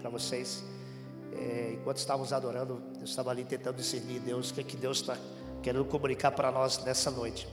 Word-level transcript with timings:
para 0.00 0.10
vocês. 0.10 0.64
É, 1.32 1.74
enquanto 1.74 1.98
estávamos 1.98 2.32
adorando, 2.32 2.82
eu 2.98 3.04
estava 3.04 3.30
ali 3.30 3.44
tentando 3.44 3.76
discernir 3.76 4.20
Deus, 4.20 4.50
o 4.50 4.54
que 4.54 4.60
é 4.60 4.64
que 4.64 4.76
Deus 4.76 4.98
está 4.98 5.16
querendo 5.62 5.84
comunicar 5.84 6.32
para 6.32 6.50
nós 6.50 6.82
nessa 6.84 7.10
noite. 7.10 7.46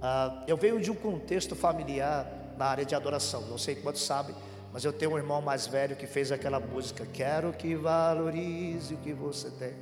Ah, 0.00 0.44
eu 0.46 0.56
venho 0.56 0.80
de 0.80 0.90
um 0.90 0.94
contexto 0.94 1.54
familiar 1.54 2.54
na 2.58 2.66
área 2.66 2.84
de 2.84 2.94
adoração, 2.94 3.42
não 3.42 3.58
sei 3.58 3.76
quantos 3.76 4.02
sabem, 4.02 4.34
mas 4.72 4.84
eu 4.84 4.92
tenho 4.92 5.12
um 5.12 5.18
irmão 5.18 5.40
mais 5.40 5.66
velho 5.66 5.96
que 5.96 6.06
fez 6.06 6.32
aquela 6.32 6.58
música. 6.58 7.06
Quero 7.06 7.52
que 7.52 7.74
valorize 7.74 8.94
o 8.94 8.98
que 8.98 9.12
você 9.12 9.50
tem. 9.50 9.72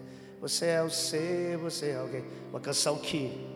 Você 0.41 0.67
é 0.67 0.83
o 0.83 0.91
ser, 0.91 1.57
você 1.57 1.91
é 1.91 1.97
alguém. 1.97 2.25
Uma 2.51 2.61
canção 2.61 2.99
que 2.99 3.51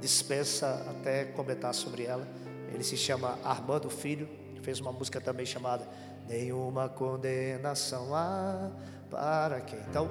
dispensa 0.00 0.84
até 0.90 1.24
comentar 1.24 1.72
sobre 1.72 2.04
ela. 2.04 2.26
Ele 2.72 2.84
se 2.84 2.96
chama 2.96 3.38
Armando 3.44 3.88
Filho, 3.88 4.28
fez 4.68 4.80
uma 4.80 4.92
música 4.92 5.18
também 5.18 5.46
chamada 5.46 5.88
Nenhuma 6.28 6.90
Condenação 6.90 8.14
há 8.14 8.70
para 9.10 9.62
quem. 9.62 9.78
Então, 9.88 10.10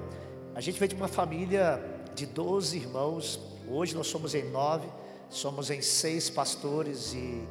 a 0.55 0.59
gente 0.59 0.79
vem 0.79 0.89
de 0.89 0.95
uma 0.95 1.07
família 1.07 1.79
de 2.15 2.25
12 2.25 2.75
irmãos, 2.75 3.39
hoje 3.69 3.95
nós 3.95 4.07
somos 4.07 4.33
em 4.33 4.49
nove, 4.49 4.87
somos 5.29 5.69
em 5.69 5.79
seis 5.79 6.27
pastores 6.27 7.13
e 7.13 7.47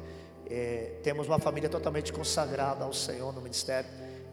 é, 0.49 0.99
temos 1.01 1.27
uma 1.27 1.39
família 1.39 1.69
totalmente 1.69 2.11
consagrada 2.11 2.83
ao 2.83 2.91
Senhor 2.91 3.33
no 3.33 3.39
ministério. 3.39 3.89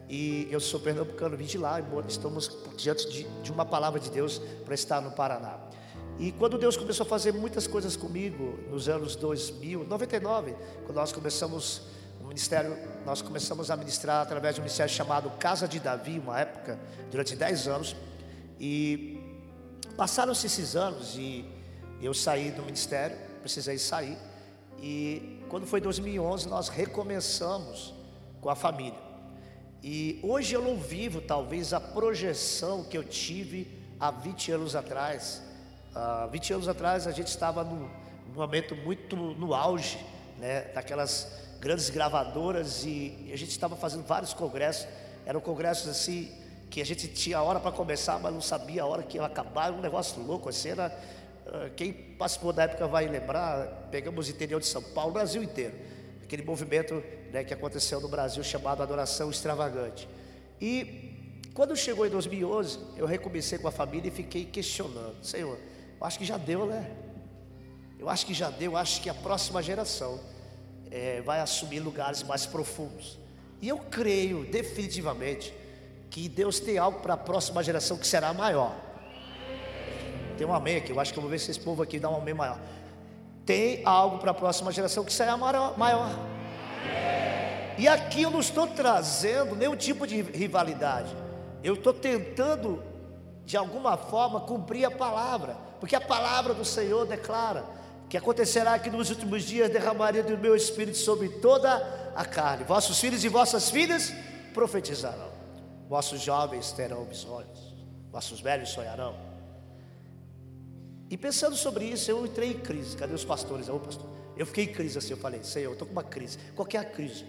E 0.09 0.49
eu 0.51 0.59
sou 0.59 0.81
pernambucano, 0.81 1.37
vim 1.37 1.45
de 1.45 1.57
lá, 1.57 1.79
estamos 2.05 2.51
diante 2.75 3.09
de, 3.09 3.23
de 3.41 3.51
uma 3.53 3.65
palavra 3.65 4.01
de 4.01 4.09
Deus 4.09 4.39
para 4.65 4.75
estar 4.75 5.01
no 5.01 5.11
Paraná. 5.11 5.57
E 6.19 6.33
quando 6.33 6.57
Deus 6.57 6.75
começou 6.75 7.05
a 7.05 7.09
fazer 7.09 7.31
muitas 7.31 7.67
coisas 7.67 7.95
comigo, 7.95 8.59
nos 8.69 8.89
anos 8.89 9.15
2000, 9.15 9.85
99, 9.85 10.53
quando 10.85 10.95
nós 10.95 11.13
começamos 11.13 11.83
o 12.21 12.27
ministério, 12.27 12.77
nós 13.05 13.21
começamos 13.21 13.69
a 13.69 13.77
ministrar 13.77 14.21
através 14.21 14.55
de 14.55 14.61
um 14.61 14.63
ministério 14.63 14.91
chamado 14.91 15.29
Casa 15.37 15.67
de 15.67 15.79
Davi, 15.79 16.19
uma 16.19 16.39
época, 16.39 16.79
durante 17.11 17.35
10 17.35 17.67
anos. 17.67 17.95
E 18.59 19.19
passaram-se 19.95 20.47
esses 20.47 20.75
anos 20.75 21.15
e 21.15 21.45
eu 22.01 22.13
saí 22.13 22.51
do 22.51 22.63
ministério, 22.63 23.15
precisei 23.41 23.77
sair. 23.77 24.17
E 24.81 25.41
quando 25.49 25.65
foi 25.67 25.79
2011, 25.79 26.49
nós 26.49 26.67
recomeçamos 26.67 27.93
com 28.41 28.49
a 28.49 28.55
família. 28.55 28.99
E 29.83 30.19
hoje 30.23 30.55
eu 30.55 30.61
não 30.61 30.77
vivo 30.77 31.21
talvez 31.21 31.73
a 31.73 31.79
projeção 31.79 32.83
que 32.83 32.97
eu 32.97 33.03
tive 33.03 33.67
há 33.99 34.09
20 34.09 34.51
anos 34.51 34.75
atrás 34.75 35.41
Há 35.95 36.27
20 36.27 36.53
anos 36.55 36.67
atrás 36.67 37.07
a 37.07 37.11
gente 37.11 37.27
estava 37.27 37.63
num, 37.63 37.89
num 38.27 38.33
momento 38.33 38.75
muito 38.75 39.15
no 39.15 39.53
auge, 39.53 39.97
né, 40.37 40.63
daquelas 40.73 41.44
grandes 41.59 41.89
gravadoras 41.89 42.83
e 42.85 43.29
a 43.31 43.35
gente 43.35 43.51
estava 43.51 43.75
fazendo 43.75 44.03
vários 44.03 44.33
congressos. 44.33 44.87
Eram 45.25 45.39
congressos 45.39 45.87
assim 45.89 46.31
que 46.69 46.81
a 46.81 46.85
gente 46.85 47.07
tinha 47.07 47.37
a 47.37 47.43
hora 47.43 47.59
para 47.59 47.71
começar, 47.71 48.19
mas 48.19 48.33
não 48.33 48.41
sabia 48.41 48.83
a 48.83 48.85
hora 48.85 49.03
que 49.03 49.17
ia 49.17 49.25
acabar. 49.25 49.71
Um 49.71 49.81
negócio 49.81 50.21
louco, 50.21 50.49
assim, 50.49 50.69
era, 50.69 50.87
ah, 51.47 51.69
quem 51.75 51.93
participou 51.93 52.51
da 52.51 52.63
época 52.63 52.87
vai 52.87 53.07
lembrar, 53.07 53.87
pegamos 53.91 54.27
o 54.27 54.31
interior 54.31 54.59
de 54.59 54.67
São 54.67 54.81
Paulo, 54.81 55.11
o 55.11 55.13
Brasil 55.13 55.41
inteiro. 55.41 55.73
Aquele 56.23 56.43
movimento 56.43 57.03
né, 57.31 57.43
que 57.43 57.53
aconteceu 57.53 57.99
no 58.01 58.07
Brasil 58.07 58.43
chamado 58.43 58.81
Adoração 58.81 59.29
Extravagante. 59.29 60.07
E 60.59 61.39
quando 61.53 61.75
chegou 61.75 62.05
em 62.05 62.09
2011, 62.09 62.79
eu 62.97 63.05
recomecei 63.05 63.57
com 63.57 63.67
a 63.67 63.71
família 63.71 64.09
e 64.09 64.11
fiquei 64.11 64.45
questionando, 64.45 65.23
Senhor, 65.23 65.57
eu 65.99 66.05
acho 66.05 66.19
que 66.19 66.25
já 66.25 66.37
deu, 66.37 66.65
né? 66.65 66.91
Eu 67.97 68.09
acho 68.09 68.25
que 68.25 68.33
já 68.33 68.49
deu, 68.49 68.73
eu 68.73 68.77
acho 68.77 69.01
que 69.01 69.09
a 69.09 69.13
próxima 69.13 69.63
geração 69.63 70.19
é, 70.95 71.21
vai 71.21 71.41
assumir 71.41 71.79
lugares 71.79 72.23
mais 72.23 72.45
profundos. 72.45 73.19
E 73.61 73.67
eu 73.67 73.77
creio 73.77 74.45
definitivamente 74.45 75.53
que 76.09 76.29
Deus 76.29 76.57
tem 76.57 76.77
algo 76.77 77.01
para 77.01 77.15
a 77.15 77.17
próxima 77.17 77.61
geração 77.61 77.97
que 77.97 78.07
será 78.07 78.33
maior. 78.33 78.73
Tem 80.37 80.47
um 80.47 80.53
amém 80.53 80.77
aqui, 80.77 80.91
eu 80.93 80.99
acho 80.99 81.11
que 81.11 81.19
eu 81.19 81.21
vou 81.21 81.29
ver 81.29 81.39
se 81.39 81.51
esse 81.51 81.59
povo 81.59 81.83
aqui 81.83 81.99
dá 81.99 82.09
um 82.09 82.15
amém 82.15 82.33
maior. 82.33 82.57
Tem 83.45 83.81
algo 83.83 84.19
para 84.19 84.31
a 84.31 84.33
próxima 84.33 84.71
geração 84.71 85.03
que 85.03 85.11
será 85.11 85.35
maior. 85.35 86.17
E 87.77 87.89
aqui 87.89 88.21
eu 88.21 88.31
não 88.31 88.39
estou 88.39 88.65
trazendo 88.65 89.53
nenhum 89.53 89.75
tipo 89.75 90.07
de 90.07 90.21
rivalidade. 90.21 91.13
Eu 91.61 91.73
estou 91.73 91.93
tentando, 91.93 92.81
de 93.45 93.57
alguma 93.57 93.97
forma, 93.97 94.39
cumprir 94.39 94.85
a 94.85 94.91
palavra 94.91 95.57
porque 95.79 95.95
a 95.95 96.01
palavra 96.01 96.53
do 96.53 96.65
Senhor 96.65 97.05
declara 97.05 97.63
que 98.15 98.17
acontecerá 98.17 98.79
que 98.79 98.89
nos 98.89 99.09
últimos 99.09 99.43
dias 99.43 99.69
derramaria 99.69 100.23
do 100.23 100.37
meu 100.37 100.55
espírito 100.55 100.97
sobre 100.97 101.27
toda 101.27 102.13
a 102.15 102.23
carne. 102.23 102.63
Vossos 102.63 102.97
filhos 102.97 103.25
e 103.25 103.27
vossas 103.27 103.69
filhas 103.69 104.13
profetizarão, 104.53 105.29
vossos 105.89 106.21
jovens 106.21 106.71
terão 106.71 107.03
visões, 107.03 107.75
vossos 108.09 108.39
velhos 108.39 108.69
sonharão. 108.69 109.17
E 111.09 111.17
pensando 111.17 111.57
sobre 111.57 111.83
isso, 111.83 112.09
eu 112.09 112.25
entrei 112.25 112.51
em 112.51 112.59
crise. 112.59 112.95
Cadê 112.95 113.13
os 113.13 113.25
pastores? 113.25 113.67
Pastor, 113.67 114.09
eu 114.37 114.45
fiquei 114.45 114.63
em 114.63 114.71
crise 114.71 114.97
assim. 114.97 115.11
Eu 115.11 115.17
falei, 115.17 115.43
Senhor, 115.43 115.71
eu 115.71 115.73
estou 115.73 115.85
com 115.85 115.91
uma 115.91 116.03
crise. 116.03 116.37
Qual 116.55 116.65
é 116.71 116.77
a 116.77 116.85
crise? 116.85 117.25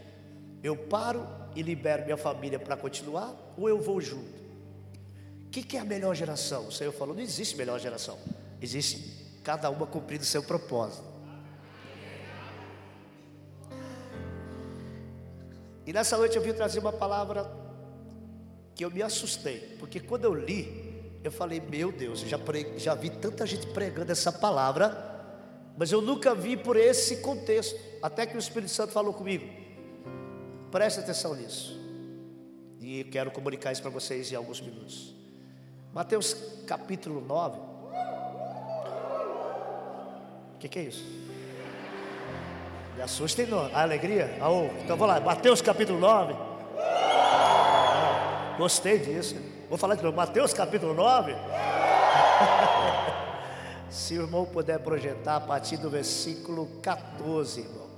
Eu 0.63 0.77
paro 0.77 1.27
e 1.57 1.63
libero 1.63 2.05
minha 2.05 2.17
família 2.17 2.61
para 2.61 2.77
continuar 2.77 3.35
ou 3.59 3.69
eu 3.69 3.81
vou 3.81 4.01
junto? 4.01 4.41
O 5.47 5.51
que, 5.51 5.65
que 5.65 5.77
é 5.77 5.81
a 5.81 5.85
melhor 5.85 6.15
geração? 6.15 6.69
O 6.69 6.73
Senhor 6.73 6.93
falou: 6.93 7.13
não 7.13 7.23
existe 7.23 7.57
melhor 7.57 7.81
geração. 7.81 8.17
Existe 8.63 9.26
cada 9.47 9.71
uma 9.71 9.87
cumprindo 9.87 10.25
o 10.25 10.27
seu 10.27 10.43
propósito. 10.43 11.05
E 15.87 15.93
nessa 15.93 16.17
noite 16.17 16.37
eu 16.37 16.43
vim 16.43 16.53
trazer 16.53 16.81
uma 16.81 16.93
palavra 16.93 17.49
que 18.75 18.85
eu 18.85 18.91
me 18.91 19.03
assustei, 19.03 19.77
porque 19.79 20.01
quando 20.01 20.25
eu 20.25 20.35
li, 20.35 21.01
eu 21.23 21.31
falei: 21.31 21.61
Meu 21.61 21.93
Deus, 21.93 22.23
eu 22.23 22.29
já, 22.29 22.39
já 22.77 22.95
vi 22.97 23.09
tanta 23.09 23.47
gente 23.47 23.69
pregando 23.69 24.11
essa 24.11 24.33
palavra, 24.33 24.91
mas 25.79 25.93
eu 25.93 26.03
nunca 26.03 26.35
vi 26.35 26.57
por 26.57 26.77
esse 26.77 27.19
contexto. 27.19 27.79
Até 28.03 28.27
que 28.27 28.35
o 28.35 28.41
Espírito 28.41 28.73
Santo 28.73 28.93
falou 28.93 29.15
comigo. 29.15 29.47
Preste 30.73 30.99
atenção 30.99 31.37
nisso. 31.37 31.81
E 32.81 33.05
quero 33.05 33.31
comunicar 33.31 33.71
isso 33.71 33.81
para 33.81 33.93
vocês 33.93 34.33
em 34.33 34.35
alguns 34.35 34.61
minutos. 34.61 35.15
Mateus 35.95 36.35
capítulo 36.67 37.21
9. 37.21 37.66
O 40.57 40.59
que, 40.59 40.71
que, 40.71 40.79
é 40.79 40.83
isso? 40.85 41.05
Me 42.97 43.03
assustem 43.03 43.47
não. 43.47 43.67
A 43.75 43.83
alegria? 43.83 44.39
Oh, 44.41 44.75
então 44.83 44.97
vamos 44.97 45.15
lá, 45.15 45.21
Mateus 45.21 45.61
capítulo 45.61 46.01
9. 46.01 46.35
Ah, 46.79 48.55
gostei 48.57 48.99
disso. 48.99 49.37
Vou 49.69 49.77
falar 49.77 49.97
de 49.97 50.03
novo, 50.03 50.17
Mateus 50.17 50.55
capítulo 50.55 50.95
9. 50.95 51.35
Se 53.91 54.19
o 54.19 54.23
irmão 54.23 54.47
puder 54.47 54.79
projetar 54.79 55.37
a 55.37 55.41
partir 55.41 55.77
do 55.77 55.91
versículo 55.91 56.81
14, 56.81 57.61
irmão. 57.61 57.91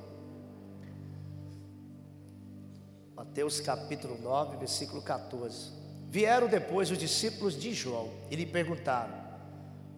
Mateus 3.14 3.60
capítulo 3.60 4.18
9, 4.20 4.56
versículo 4.56 5.00
14. 5.00 5.70
Vieram 6.08 6.48
depois 6.48 6.90
os 6.90 6.98
discípulos 6.98 7.56
de 7.56 7.72
João 7.72 8.10
e 8.32 8.34
lhe 8.34 8.46
perguntaram: 8.46 9.27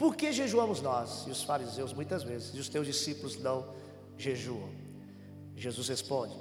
Por 0.01 0.17
que 0.17 0.33
jejuamos 0.33 0.81
nós? 0.81 1.27
E 1.27 1.31
os 1.31 1.43
fariseus 1.43 1.93
muitas 1.93 2.23
vezes, 2.23 2.55
e 2.55 2.59
os 2.59 2.71
teus 2.71 2.87
discípulos 2.87 3.39
não 3.39 3.69
jejuam. 4.17 4.71
Jesus 5.55 5.91
responde: 5.91 6.35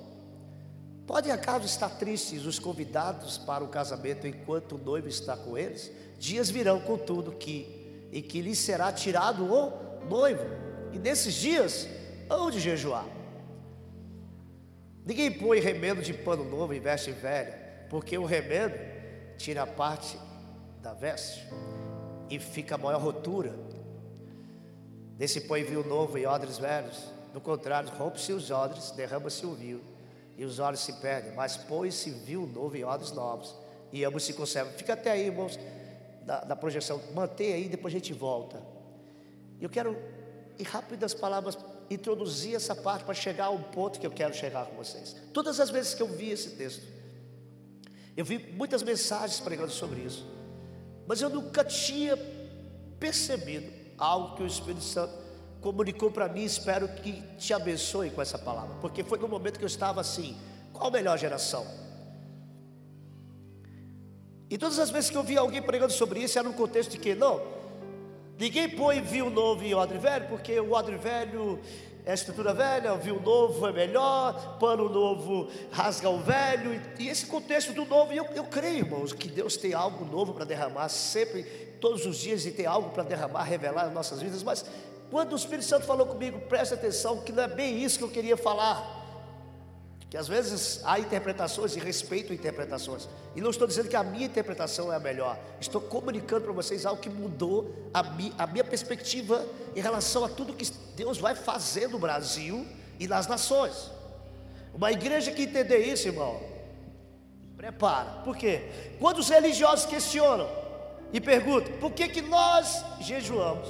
Podem 1.05 1.29
acaso 1.29 1.65
estar 1.65 1.89
tristes 1.89 2.45
os 2.45 2.57
convidados 2.57 3.37
para 3.37 3.61
o 3.61 3.67
casamento 3.67 4.25
enquanto 4.25 4.75
o 4.75 4.77
noivo 4.77 5.09
está 5.09 5.35
com 5.35 5.57
eles? 5.57 5.91
Dias 6.17 6.49
virão, 6.49 6.79
contudo, 6.79 7.33
que 7.33 8.07
em 8.13 8.21
que 8.21 8.39
lhes 8.39 8.59
será 8.59 8.93
tirado 8.93 9.43
o 9.43 10.05
noivo, 10.07 10.45
e 10.93 10.97
nesses 10.97 11.33
dias 11.33 11.85
hão 12.29 12.49
de 12.49 12.61
jejuar. 12.61 13.05
Ninguém 15.05 15.37
põe 15.37 15.59
remendo 15.59 16.01
de 16.01 16.13
pano 16.13 16.45
novo 16.45 16.73
em 16.73 16.79
veste 16.79 17.11
velha, 17.11 17.87
porque 17.89 18.17
o 18.17 18.23
remendo 18.23 18.77
tira 19.37 19.67
parte 19.67 20.17
da 20.81 20.93
veste 20.93 21.45
e 22.29 22.39
fica 22.39 22.75
a 22.75 22.77
maior 22.77 23.01
rotura. 23.01 23.53
Desse 25.17 25.41
põe 25.41 25.63
vinho 25.63 25.85
novo 25.85 26.17
em 26.17 26.25
odres 26.25 26.57
velhos. 26.57 26.97
Do 27.33 27.41
contrário, 27.41 27.89
rompe-se 27.89 28.31
os 28.31 28.49
odres, 28.49 28.91
derrama-se 28.91 29.45
o 29.45 29.53
vinho 29.53 29.81
e 30.37 30.45
os 30.45 30.59
olhos 30.59 30.79
se 30.79 30.93
perdem. 30.93 31.33
Mas 31.33 31.57
põe-se 31.57 32.09
vinho 32.09 32.45
novo 32.45 32.77
em 32.77 32.83
odres 32.83 33.11
novos 33.11 33.53
e 33.91 34.03
ambos 34.05 34.23
se 34.23 34.33
conservam. 34.33 34.73
Fica 34.73 34.93
até 34.93 35.11
aí, 35.11 35.25
irmãos, 35.25 35.59
da, 36.25 36.41
da 36.41 36.55
projeção. 36.55 37.01
Mantém 37.13 37.53
aí, 37.53 37.67
depois 37.67 37.93
a 37.93 37.97
gente 37.97 38.13
volta. 38.13 38.61
Eu 39.59 39.69
quero, 39.69 39.97
em 40.57 40.63
rápidas 40.63 41.13
palavras, 41.13 41.57
introduzir 41.89 42.55
essa 42.55 42.75
parte 42.75 43.03
para 43.03 43.13
chegar 43.13 43.45
ao 43.45 43.59
ponto 43.59 43.99
que 43.99 44.07
eu 44.07 44.11
quero 44.11 44.33
chegar 44.33 44.65
com 44.67 44.75
vocês. 44.75 45.15
Todas 45.33 45.59
as 45.59 45.69
vezes 45.69 45.93
que 45.93 46.01
eu 46.01 46.07
vi 46.07 46.29
esse 46.29 46.51
texto, 46.51 46.83
eu 48.15 48.23
vi 48.23 48.37
muitas 48.53 48.83
mensagens 48.83 49.39
pregando 49.39 49.71
sobre 49.71 50.01
isso, 50.01 50.25
mas 51.09 51.23
eu 51.23 51.29
nunca 51.31 51.63
tinha 51.63 52.15
percebido 52.99 53.73
algo 53.97 54.35
que 54.35 54.43
o 54.43 54.45
Espírito 54.45 54.83
Santo 54.83 55.11
comunicou 55.59 56.11
para 56.11 56.29
mim. 56.29 56.43
Espero 56.43 56.87
que 56.87 57.23
te 57.35 57.51
abençoe 57.51 58.11
com 58.11 58.21
essa 58.21 58.37
palavra, 58.37 58.75
porque 58.79 59.03
foi 59.03 59.17
no 59.17 59.27
momento 59.27 59.57
que 59.57 59.65
eu 59.65 59.67
estava 59.67 59.99
assim: 59.99 60.37
qual 60.71 60.89
a 60.89 60.91
melhor 60.91 61.17
geração? 61.17 61.65
E 64.51 64.55
todas 64.55 64.77
as 64.77 64.91
vezes 64.91 65.09
que 65.09 65.17
eu 65.17 65.23
via 65.23 65.39
alguém 65.39 65.63
pregando 65.63 65.93
sobre 65.93 66.19
isso, 66.19 66.37
era 66.37 66.47
no 66.47 66.53
contexto 66.53 66.91
de 66.91 66.99
que, 66.99 67.15
não, 67.15 67.41
ninguém 68.37 68.69
põe 68.69 69.01
vinho 69.01 69.31
novo 69.31 69.63
em 69.63 69.73
odre 69.73 69.97
velho, 69.97 70.27
porque 70.27 70.59
o 70.59 70.73
odre 70.73 70.95
velho 70.95 71.59
é 72.09 72.11
a 72.11 72.15
estrutura 72.15 72.55
velha, 72.55 72.91
o 72.91 72.97
vinho 72.97 73.21
novo 73.21 73.67
é 73.67 73.71
melhor, 73.71 74.57
pano 74.57 74.89
novo 74.89 75.47
rasga 75.69 76.09
o 76.09 76.17
velho, 76.17 76.81
e, 76.97 77.07
esse 77.07 77.27
contexto 77.27 77.71
do 77.71 77.85
novo, 77.85 78.11
eu, 78.11 78.25
eu 78.33 78.45
creio, 78.45 78.77
irmãos, 78.77 79.13
que 79.13 79.27
Deus 79.27 79.55
tem 79.55 79.75
algo 79.75 80.03
novo 80.05 80.33
para 80.33 80.43
derramar, 80.43 80.89
sempre, 80.89 81.43
todos 81.79 82.07
os 82.07 82.17
dias, 82.17 82.47
e 82.47 82.51
tem 82.51 82.65
algo 82.65 82.89
para 82.89 83.03
derramar, 83.03 83.43
revelar 83.43 83.85
nas 83.85 83.93
nossas 83.93 84.23
vidas, 84.23 84.41
mas 84.41 84.65
quando 85.11 85.33
o 85.33 85.35
Espírito 85.35 85.65
Santo 85.65 85.85
falou 85.85 86.07
comigo, 86.07 86.39
preste 86.49 86.73
atenção, 86.73 87.21
que 87.21 87.31
não 87.31 87.43
é 87.43 87.47
bem 87.47 87.77
isso 87.77 87.99
que 87.99 88.03
eu 88.03 88.09
queria 88.09 88.35
falar, 88.35 88.98
que 90.09 90.17
às 90.17 90.27
vezes 90.27 90.81
há 90.83 90.99
interpretações 90.99 91.75
e 91.75 91.79
respeito 91.79 92.33
interpretações. 92.33 93.07
E 93.35 93.41
não 93.41 93.51
estou 93.51 93.67
dizendo 93.67 93.89
que 93.89 93.95
a 93.95 94.03
minha 94.03 94.25
interpretação 94.25 94.91
é 94.91 94.95
a 94.95 94.99
melhor. 94.99 95.37
Estou 95.61 95.79
comunicando 95.79 96.45
para 96.45 96.53
vocês 96.53 96.83
algo 96.83 96.99
que 96.99 97.09
mudou 97.09 97.89
a, 97.93 98.01
mi, 98.01 98.33
a 98.37 98.47
minha 98.47 98.63
perspectiva 98.63 99.45
em 99.75 99.81
relação 99.81 100.25
a 100.25 100.29
tudo 100.29 100.53
que 100.53 100.67
Deus 100.95 101.19
vai 101.19 101.35
fazer 101.35 101.87
no 101.89 101.99
Brasil 101.99 102.65
e 102.99 103.07
nas 103.07 103.27
nações. 103.27 103.91
Uma 104.73 104.91
igreja 104.91 105.31
que 105.31 105.43
entender 105.43 105.77
isso, 105.79 106.07
irmão, 106.07 106.41
prepara. 107.55 108.21
Por 108.23 108.35
quê? 108.35 108.63
Quando 108.99 109.19
os 109.19 109.29
religiosos 109.29 109.85
questionam 109.85 110.49
e 111.13 111.21
perguntam: 111.21 111.71
por 111.73 111.91
que, 111.91 112.07
que 112.07 112.21
nós 112.21 112.83
jejuamos 112.99 113.69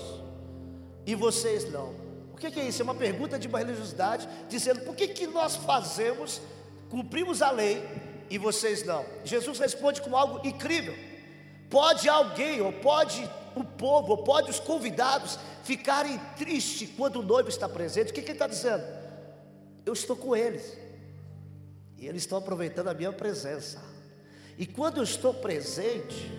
e 1.05 1.15
vocês 1.15 1.69
não? 1.69 1.98
O 2.39 2.41
que, 2.49 2.57
é 2.57 2.63
isso? 2.63 2.81
É 2.81 2.85
uma 2.85 2.95
pergunta 2.95 3.37
de 3.37 3.49
uma 3.49 3.59
religiosidade, 3.59 4.25
dizendo 4.47 4.79
por 4.85 4.95
que, 4.95 5.09
que 5.09 5.27
nós 5.27 5.57
fazemos, 5.57 6.41
cumprimos 6.89 7.41
a 7.41 7.51
lei 7.51 7.85
e 8.29 8.37
vocês 8.37 8.85
não? 8.85 9.05
Jesus 9.25 9.59
responde 9.59 10.01
com 10.01 10.15
algo 10.15 10.47
incrível. 10.47 10.95
Pode 11.69 12.07
alguém, 12.07 12.61
ou 12.61 12.71
pode 12.71 13.29
o 13.53 13.63
povo, 13.65 14.11
ou 14.11 14.23
pode 14.23 14.49
os 14.49 14.57
convidados 14.57 15.37
ficarem 15.65 16.17
tristes 16.37 16.89
quando 16.95 17.17
o 17.17 17.21
noivo 17.21 17.49
está 17.49 17.67
presente? 17.67 18.11
O 18.11 18.13
que, 18.13 18.21
que 18.21 18.27
ele 18.27 18.35
está 18.35 18.47
dizendo? 18.47 18.85
Eu 19.85 19.91
estou 19.91 20.15
com 20.15 20.33
eles, 20.33 20.77
e 21.97 22.07
eles 22.07 22.21
estão 22.21 22.37
aproveitando 22.37 22.87
a 22.87 22.93
minha 22.93 23.11
presença. 23.11 23.83
E 24.57 24.65
quando 24.65 24.97
eu 24.97 25.03
estou 25.03 25.33
presente, 25.33 26.31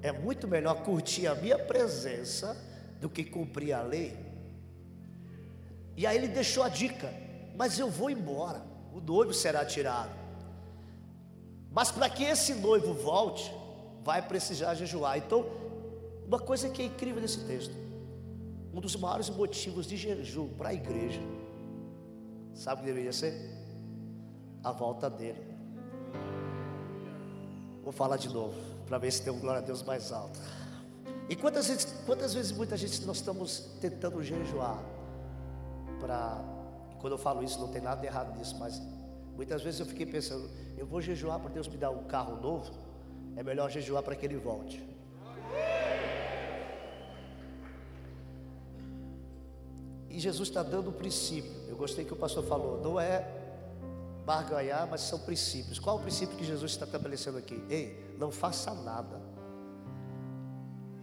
é 0.00 0.10
muito 0.10 0.48
melhor 0.48 0.76
curtir 0.82 1.26
a 1.26 1.34
minha 1.34 1.58
presença 1.58 2.56
do 2.98 3.10
que 3.10 3.24
cumprir 3.24 3.74
a 3.74 3.82
lei. 3.82 4.25
E 5.96 6.06
aí 6.06 6.16
ele 6.16 6.28
deixou 6.28 6.62
a 6.62 6.68
dica: 6.68 7.12
mas 7.56 7.78
eu 7.78 7.88
vou 7.88 8.10
embora, 8.10 8.62
o 8.92 9.00
noivo 9.00 9.32
será 9.32 9.64
tirado. 9.64 10.14
Mas 11.70 11.90
para 11.90 12.08
que 12.08 12.24
esse 12.24 12.54
noivo 12.54 12.92
volte, 12.92 13.52
vai 14.02 14.22
precisar 14.22 14.74
jejuar. 14.74 15.18
Então, 15.18 15.44
uma 16.26 16.38
coisa 16.38 16.68
que 16.68 16.82
é 16.82 16.84
incrível 16.84 17.20
nesse 17.20 17.40
texto: 17.40 17.74
um 18.72 18.80
dos 18.80 18.94
maiores 18.94 19.30
motivos 19.30 19.86
de 19.86 19.96
jejum 19.96 20.48
para 20.48 20.68
a 20.68 20.74
igreja, 20.74 21.20
sabe 22.54 22.82
o 22.82 22.84
que 22.84 22.90
deveria 22.90 23.12
ser? 23.12 23.34
A 24.62 24.72
volta 24.72 25.08
dele. 25.08 25.56
Vou 27.82 27.92
falar 27.92 28.16
de 28.16 28.28
novo, 28.28 28.54
para 28.86 28.98
ver 28.98 29.12
se 29.12 29.22
tem 29.22 29.32
um 29.32 29.38
glória 29.38 29.60
a 29.60 29.64
Deus 29.64 29.82
mais 29.82 30.12
alto. 30.12 30.38
E 31.28 31.36
quantas 31.36 31.68
vezes, 31.68 31.84
quantas 32.04 32.34
vezes 32.34 32.52
muita 32.52 32.76
gente 32.76 33.04
nós 33.04 33.16
estamos 33.16 33.60
tentando 33.80 34.22
jejuar? 34.22 34.95
Para. 36.06 36.40
Quando 37.00 37.12
eu 37.12 37.18
falo 37.18 37.42
isso, 37.42 37.58
não 37.60 37.68
tem 37.68 37.82
nada 37.82 38.00
de 38.00 38.06
errado 38.06 38.36
nisso, 38.38 38.56
mas 38.58 38.80
muitas 39.34 39.62
vezes 39.62 39.80
eu 39.80 39.86
fiquei 39.86 40.06
pensando: 40.06 40.48
eu 40.78 40.86
vou 40.86 41.00
jejuar 41.02 41.40
para 41.40 41.50
Deus 41.50 41.68
me 41.68 41.76
dar 41.76 41.90
um 41.90 42.04
carro 42.04 42.40
novo, 42.40 42.72
é 43.34 43.42
melhor 43.42 43.68
jejuar 43.70 44.02
para 44.02 44.14
que 44.14 44.24
Ele 44.24 44.36
volte. 44.36 44.82
E 50.08 50.18
Jesus 50.18 50.48
está 50.48 50.62
dando 50.62 50.88
um 50.88 50.92
princípio. 50.92 51.52
Eu 51.68 51.76
gostei 51.76 52.04
que 52.04 52.12
o 52.12 52.16
pastor 52.16 52.44
falou: 52.44 52.80
não 52.80 52.98
é 52.98 53.28
barganhar, 54.24 54.88
mas 54.88 55.02
são 55.02 55.18
princípios. 55.18 55.78
Qual 55.78 55.96
o 55.96 56.00
princípio 56.00 56.36
que 56.36 56.44
Jesus 56.44 56.72
está 56.72 56.86
estabelecendo 56.86 57.36
aqui? 57.36 57.62
Ei, 57.68 58.14
não 58.18 58.30
faça 58.30 58.72
nada. 58.72 59.20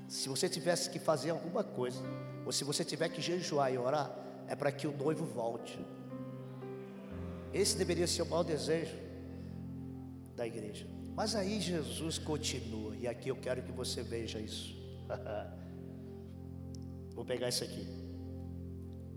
Se 0.07 0.29
você 0.29 0.49
tivesse 0.49 0.89
que 0.89 0.99
fazer 0.99 1.29
alguma 1.31 1.63
coisa, 1.63 2.01
ou 2.45 2.51
se 2.51 2.63
você 2.63 2.83
tiver 2.83 3.09
que 3.09 3.21
jejuar 3.21 3.71
e 3.73 3.77
orar, 3.77 4.23
é 4.47 4.55
para 4.55 4.71
que 4.71 4.87
o 4.87 4.95
noivo 4.95 5.25
volte. 5.25 5.77
Esse 7.53 7.77
deveria 7.77 8.07
ser 8.07 8.23
o 8.23 8.25
maior 8.25 8.43
desejo 8.43 8.97
da 10.35 10.47
igreja. 10.47 10.87
Mas 11.15 11.35
aí 11.35 11.61
Jesus 11.61 12.17
continua, 12.17 12.95
e 12.97 13.07
aqui 13.07 13.29
eu 13.29 13.35
quero 13.35 13.61
que 13.61 13.71
você 13.71 14.01
veja 14.01 14.39
isso. 14.39 14.75
Vou 17.13 17.23
pegar 17.23 17.49
isso 17.49 17.63
aqui. 17.63 17.85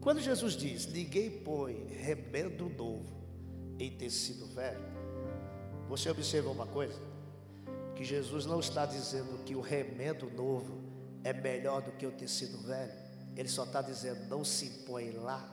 Quando 0.01 0.21
Jesus 0.21 0.55
diz: 0.55 0.87
Ninguém 0.87 1.31
põe 1.31 1.87
remendo 1.87 2.69
novo 2.69 3.17
em 3.79 3.91
tecido 3.91 4.47
velho, 4.47 4.85
você 5.89 6.11
observa 6.11 6.51
uma 6.51 6.67
coisa? 6.67 7.01
Que 7.95 8.05
Jesus 8.05 8.45
não 8.45 8.61
está 8.61 8.85
dizendo 8.85 9.43
que 9.45 9.57
o 9.57 9.61
remendo 9.61 10.31
novo 10.31 10.85
é 11.25 11.33
melhor 11.33 11.81
do 11.81 11.93
que 11.93 12.07
o 12.07 12.13
tecido 12.13 12.59
velho. 12.59 13.06
Ele 13.37 13.49
só 13.49 13.65
está 13.65 13.83
dizendo: 13.83 14.27
não 14.29 14.45
se 14.45 14.67
impõe 14.67 15.11
lá. 15.11 15.53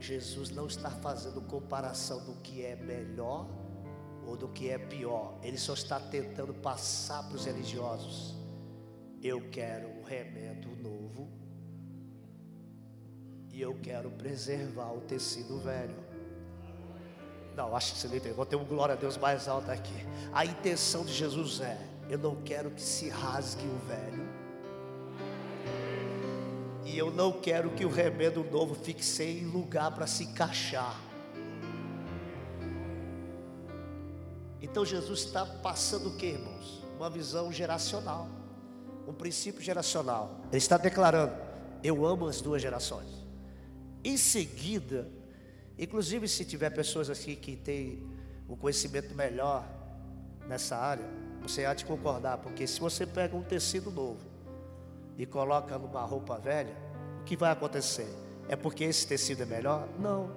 Jesus 0.00 0.50
não 0.50 0.66
está 0.66 0.90
fazendo 0.90 1.40
comparação 1.42 2.24
do 2.24 2.34
que 2.40 2.64
é 2.64 2.74
melhor 2.74 3.48
ou 4.26 4.36
do 4.36 4.48
que 4.48 4.68
é 4.68 4.76
pior. 4.76 5.38
Ele 5.42 5.56
só 5.56 5.74
está 5.74 6.00
tentando 6.00 6.52
passar 6.52 7.22
para 7.22 7.36
os 7.36 7.44
religiosos: 7.44 8.34
eu 9.22 9.48
quero 9.50 9.88
um 9.88 10.02
remédio 10.02 10.74
novo 10.76 11.30
e 13.52 13.60
eu 13.60 13.78
quero 13.80 14.10
preservar 14.10 14.92
o 14.92 15.02
tecido 15.02 15.60
velho. 15.60 16.02
Não, 17.54 17.76
acho 17.76 17.92
que 17.92 17.98
você 18.00 18.08
entendeu. 18.08 18.34
Vou 18.34 18.46
ter 18.46 18.56
um 18.56 18.64
glória 18.64 18.94
a 18.94 18.96
Deus 18.96 19.16
mais 19.16 19.46
alto 19.46 19.70
aqui. 19.70 19.94
A 20.32 20.44
intenção 20.44 21.04
de 21.04 21.12
Jesus 21.12 21.60
é: 21.60 21.78
eu 22.10 22.18
não 22.18 22.42
quero 22.42 22.72
que 22.72 22.82
se 22.82 23.08
rasgue 23.08 23.64
o 23.64 23.78
velho 23.86 24.31
e 26.84 26.98
eu 26.98 27.10
não 27.10 27.32
quero 27.32 27.70
que 27.70 27.84
o 27.84 27.88
remédio 27.88 28.44
novo 28.50 28.74
fique 28.74 29.04
sem 29.04 29.44
lugar 29.44 29.94
para 29.94 30.06
se 30.06 30.24
encaixar. 30.24 31.00
Então 34.60 34.84
Jesus 34.84 35.20
está 35.20 35.44
passando 35.44 36.08
o 36.08 36.16
que, 36.16 36.26
irmãos? 36.26 36.82
Uma 36.96 37.10
visão 37.10 37.52
geracional, 37.52 38.28
um 39.06 39.12
princípio 39.12 39.60
geracional. 39.60 40.40
Ele 40.48 40.58
está 40.58 40.76
declarando: 40.76 41.34
Eu 41.82 42.04
amo 42.06 42.26
as 42.26 42.40
duas 42.40 42.60
gerações. 42.62 43.08
Em 44.04 44.16
seguida, 44.16 45.08
inclusive 45.78 46.26
se 46.26 46.44
tiver 46.44 46.70
pessoas 46.70 47.10
aqui 47.10 47.36
que 47.36 47.56
têm 47.56 48.02
um 48.48 48.56
conhecimento 48.56 49.14
melhor 49.14 49.64
nessa 50.48 50.76
área, 50.76 51.04
você 51.40 51.64
há 51.64 51.74
de 51.74 51.84
concordar, 51.84 52.38
porque 52.38 52.66
se 52.66 52.80
você 52.80 53.06
pega 53.06 53.36
um 53.36 53.42
tecido 53.42 53.90
novo 53.90 54.31
e 55.18 55.26
coloca 55.26 55.78
numa 55.78 56.02
roupa 56.02 56.38
velha, 56.38 56.76
o 57.20 57.24
que 57.24 57.36
vai 57.36 57.50
acontecer? 57.50 58.08
É 58.48 58.56
porque 58.56 58.84
esse 58.84 59.06
tecido 59.06 59.42
é 59.42 59.46
melhor? 59.46 59.88
Não. 59.98 60.30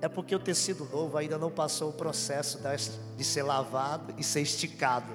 É 0.00 0.08
porque 0.08 0.34
o 0.34 0.38
tecido 0.38 0.84
novo 0.84 1.16
ainda 1.18 1.36
não 1.36 1.50
passou 1.50 1.90
o 1.90 1.92
processo 1.92 2.60
de 3.16 3.24
ser 3.24 3.42
lavado 3.42 4.14
e 4.16 4.22
ser 4.22 4.42
esticado. 4.42 5.12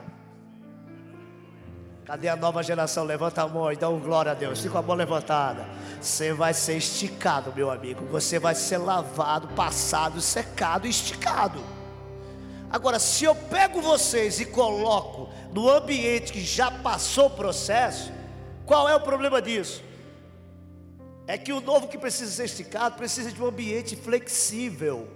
Cadê 2.05 2.27
a 2.27 2.35
nova 2.35 2.61
geração? 2.61 3.05
Levanta 3.05 3.43
a 3.43 3.47
mão 3.47 3.71
e 3.71 3.77
dá 3.77 3.87
um 3.87 3.99
glória 3.99 4.33
a 4.33 4.35
Deus. 4.35 4.59
Fica 4.59 4.79
a 4.79 4.81
mão 4.81 4.95
levantada. 4.95 5.65
Você 6.01 6.33
vai 6.33 6.53
ser 6.53 6.75
esticado, 6.75 7.53
meu 7.55 7.71
amigo. 7.71 8.05
Você 8.07 8.39
vai 8.39 8.55
ser 8.55 8.77
lavado, 8.77 9.47
passado, 9.49 10.19
secado 10.19 10.85
esticado. 10.85 11.63
Agora, 12.69 12.99
se 12.99 13.23
eu 13.23 13.33
pego 13.33 13.81
vocês 13.81 14.41
e 14.41 14.45
coloco 14.45 15.29
no 15.53 15.69
ambiente 15.69 16.33
que 16.33 16.41
já 16.41 16.69
passou 16.69 17.27
o 17.27 17.29
processo, 17.29 18.11
qual 18.65 18.87
é 18.87 18.95
o 18.95 18.99
problema 18.99 19.41
disso? 19.41 19.83
É 21.27 21.37
que 21.37 21.53
o 21.53 21.61
novo 21.61 21.87
que 21.87 21.97
precisa 21.97 22.31
ser 22.31 22.45
esticado 22.45 22.95
precisa 22.95 23.31
de 23.31 23.41
um 23.41 23.47
ambiente 23.47 23.95
flexível 23.95 25.07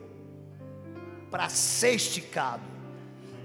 para 1.30 1.50
ser 1.50 1.92
esticado. 1.92 2.64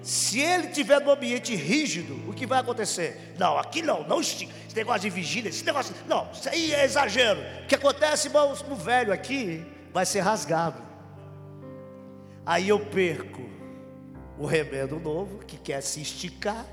Se 0.03 0.41
ele 0.41 0.69
tiver 0.69 1.01
num 1.01 1.13
ambiente 1.13 1.55
rígido, 1.55 2.29
o 2.29 2.35
que 2.35 2.47
vai 2.47 2.61
acontecer? 2.61 3.35
Não, 3.39 3.57
aqui 3.57 3.83
não, 3.83 4.07
não 4.07 4.21
estica. 4.21 4.53
Esse 4.67 4.75
negócio 4.75 5.03
de 5.03 5.11
vigília, 5.11 5.49
esse 5.49 5.65
negócio. 5.65 5.95
Não, 6.09 6.29
isso 6.33 6.49
aí 6.49 6.75
é 6.75 6.85
exagero. 6.85 7.41
O 7.63 7.67
que 7.67 7.75
acontece, 7.77 8.27
irmãos, 8.27 8.63
no 8.63 8.75
velho 8.75 9.13
aqui 9.13 9.65
vai 9.93 10.05
ser 10.05 10.21
rasgado. 10.21 10.83
Aí 12.45 12.69
eu 12.69 12.81
perco 12.87 13.43
o 14.37 14.47
remendo 14.47 14.99
novo, 14.99 15.39
que 15.45 15.57
quer 15.57 15.81
se 15.83 16.01
esticar, 16.01 16.67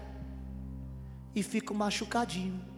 e 1.35 1.43
fico 1.43 1.75
machucadinho 1.75 2.68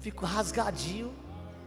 fico 0.00 0.24
rasgadinho, 0.26 1.14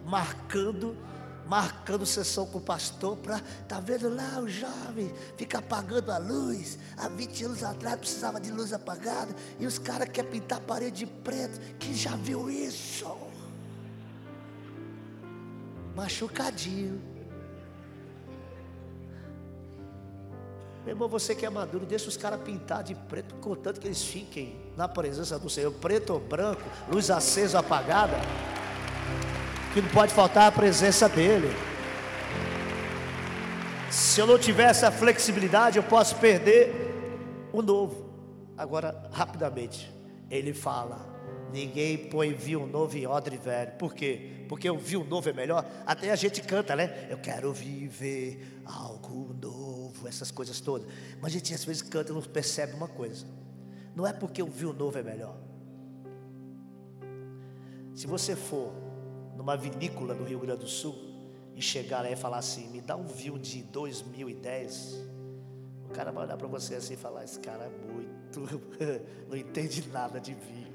marcando 0.06 0.98
marcando 1.46 2.06
sessão 2.06 2.46
com 2.46 2.58
o 2.58 2.62
pastor 2.62 3.18
para 3.18 3.40
tá 3.68 3.80
vendo 3.80 4.10
lá 4.10 4.40
o 4.40 4.48
jovem 4.48 5.14
fica 5.38 5.60
apagando 5.60 6.12
a 6.12 6.18
luz. 6.18 6.80
Há 6.98 7.10
20 7.10 7.46
anos 7.46 7.64
atrás 7.64 8.00
precisava 8.00 8.40
de 8.40 8.52
luz 8.52 8.74
apagada 8.74 9.36
e 9.60 9.66
os 9.66 9.78
caras 9.78 10.10
querem 10.10 10.32
pintar 10.32 10.60
a 10.60 10.62
parede 10.62 11.06
de 11.06 11.06
preto. 11.06 11.60
Quem 11.78 11.94
já 11.94 12.16
viu 12.16 12.50
isso? 12.50 13.06
Machucadinho. 15.96 17.13
Meu 20.84 20.94
irmão, 20.94 21.08
você 21.08 21.34
que 21.34 21.46
é 21.46 21.50
maduro, 21.50 21.86
deixa 21.86 22.10
os 22.10 22.18
caras 22.18 22.42
pintar 22.42 22.84
de 22.84 22.94
preto, 22.94 23.36
contanto 23.36 23.80
que 23.80 23.88
eles 23.88 24.04
fiquem 24.04 24.56
na 24.76 24.88
presença 24.88 25.40
do 25.40 25.50
Senhor, 25.50 25.72
preto 25.72 26.14
ou 26.14 26.20
branco, 26.20 26.62
luz 26.90 27.10
acesa 27.10 27.58
ou 27.58 27.62
apagada 27.62 28.18
que 29.74 29.82
não 29.82 29.90
pode 29.90 30.14
faltar 30.14 30.48
a 30.48 30.52
presença 30.52 31.10
dEle. 31.10 31.50
Se 33.90 34.22
eu 34.22 34.28
não 34.28 34.38
tiver 34.38 34.70
essa 34.70 34.92
flexibilidade, 34.92 35.78
eu 35.78 35.84
posso 35.84 36.16
perder 36.18 36.94
o 37.52 37.62
novo. 37.62 38.10
Agora, 38.56 39.10
rapidamente, 39.12 39.92
ele 40.30 40.54
fala: 40.54 41.00
ninguém 41.52 41.98
põe 41.98 42.34
vinho 42.34 42.68
novo 42.68 42.96
em 42.96 43.08
odre 43.08 43.36
velho. 43.36 43.72
Por 43.74 43.96
quê? 43.96 44.46
Porque 44.48 44.70
o 44.70 44.78
vinho 44.78 45.04
novo 45.04 45.28
é 45.28 45.34
melhor. 45.34 45.66
Até 45.88 46.12
a 46.12 46.16
gente 46.16 46.42
canta, 46.44 46.76
né? 46.76 47.08
Eu 47.10 47.18
quero 47.18 47.52
viver 47.52 48.62
algo 48.66 49.36
novo, 49.42 49.73
essas 50.06 50.32
coisas 50.32 50.60
todas. 50.60 50.88
Mas 51.22 51.32
a 51.32 51.34
gente 51.36 51.54
às 51.54 51.64
vezes 51.64 51.82
canta 51.82 52.12
e 52.12 52.16
não 52.16 52.22
percebe 52.22 52.74
uma 52.74 52.88
coisa: 52.88 53.26
não 53.96 54.06
é 54.06 54.14
porque 54.14 54.42
o 54.42 54.48
vinho 54.48 54.74
novo 54.74 54.98
é 54.98 55.04
melhor. 55.04 55.38
Se 57.94 58.08
você 58.08 58.36
for 58.36 58.74
numa 59.36 59.56
vinícola 59.56 60.16
do 60.16 60.24
Rio 60.24 60.40
Grande 60.40 60.62
do 60.62 60.68
Sul 60.68 60.96
e 61.56 61.62
chegar 61.62 62.02
lá 62.02 62.10
e 62.10 62.16
falar 62.16 62.38
assim: 62.38 62.70
me 62.70 62.82
dá 62.82 62.96
um 62.96 63.06
vinho 63.06 63.38
de 63.38 63.64
2010. 63.64 65.06
O 65.86 65.94
cara 65.94 66.12
vai 66.12 66.26
olhar 66.26 66.38
para 66.38 66.48
você 66.48 66.76
assim 66.76 66.94
e 66.94 66.98
falar: 66.98 67.24
esse 67.24 67.40
cara 67.40 67.66
é 67.66 67.70
muito, 67.70 68.42
não 69.30 69.38
entende 69.38 69.88
nada 69.90 70.20
de 70.20 70.34
vinho. 70.34 70.74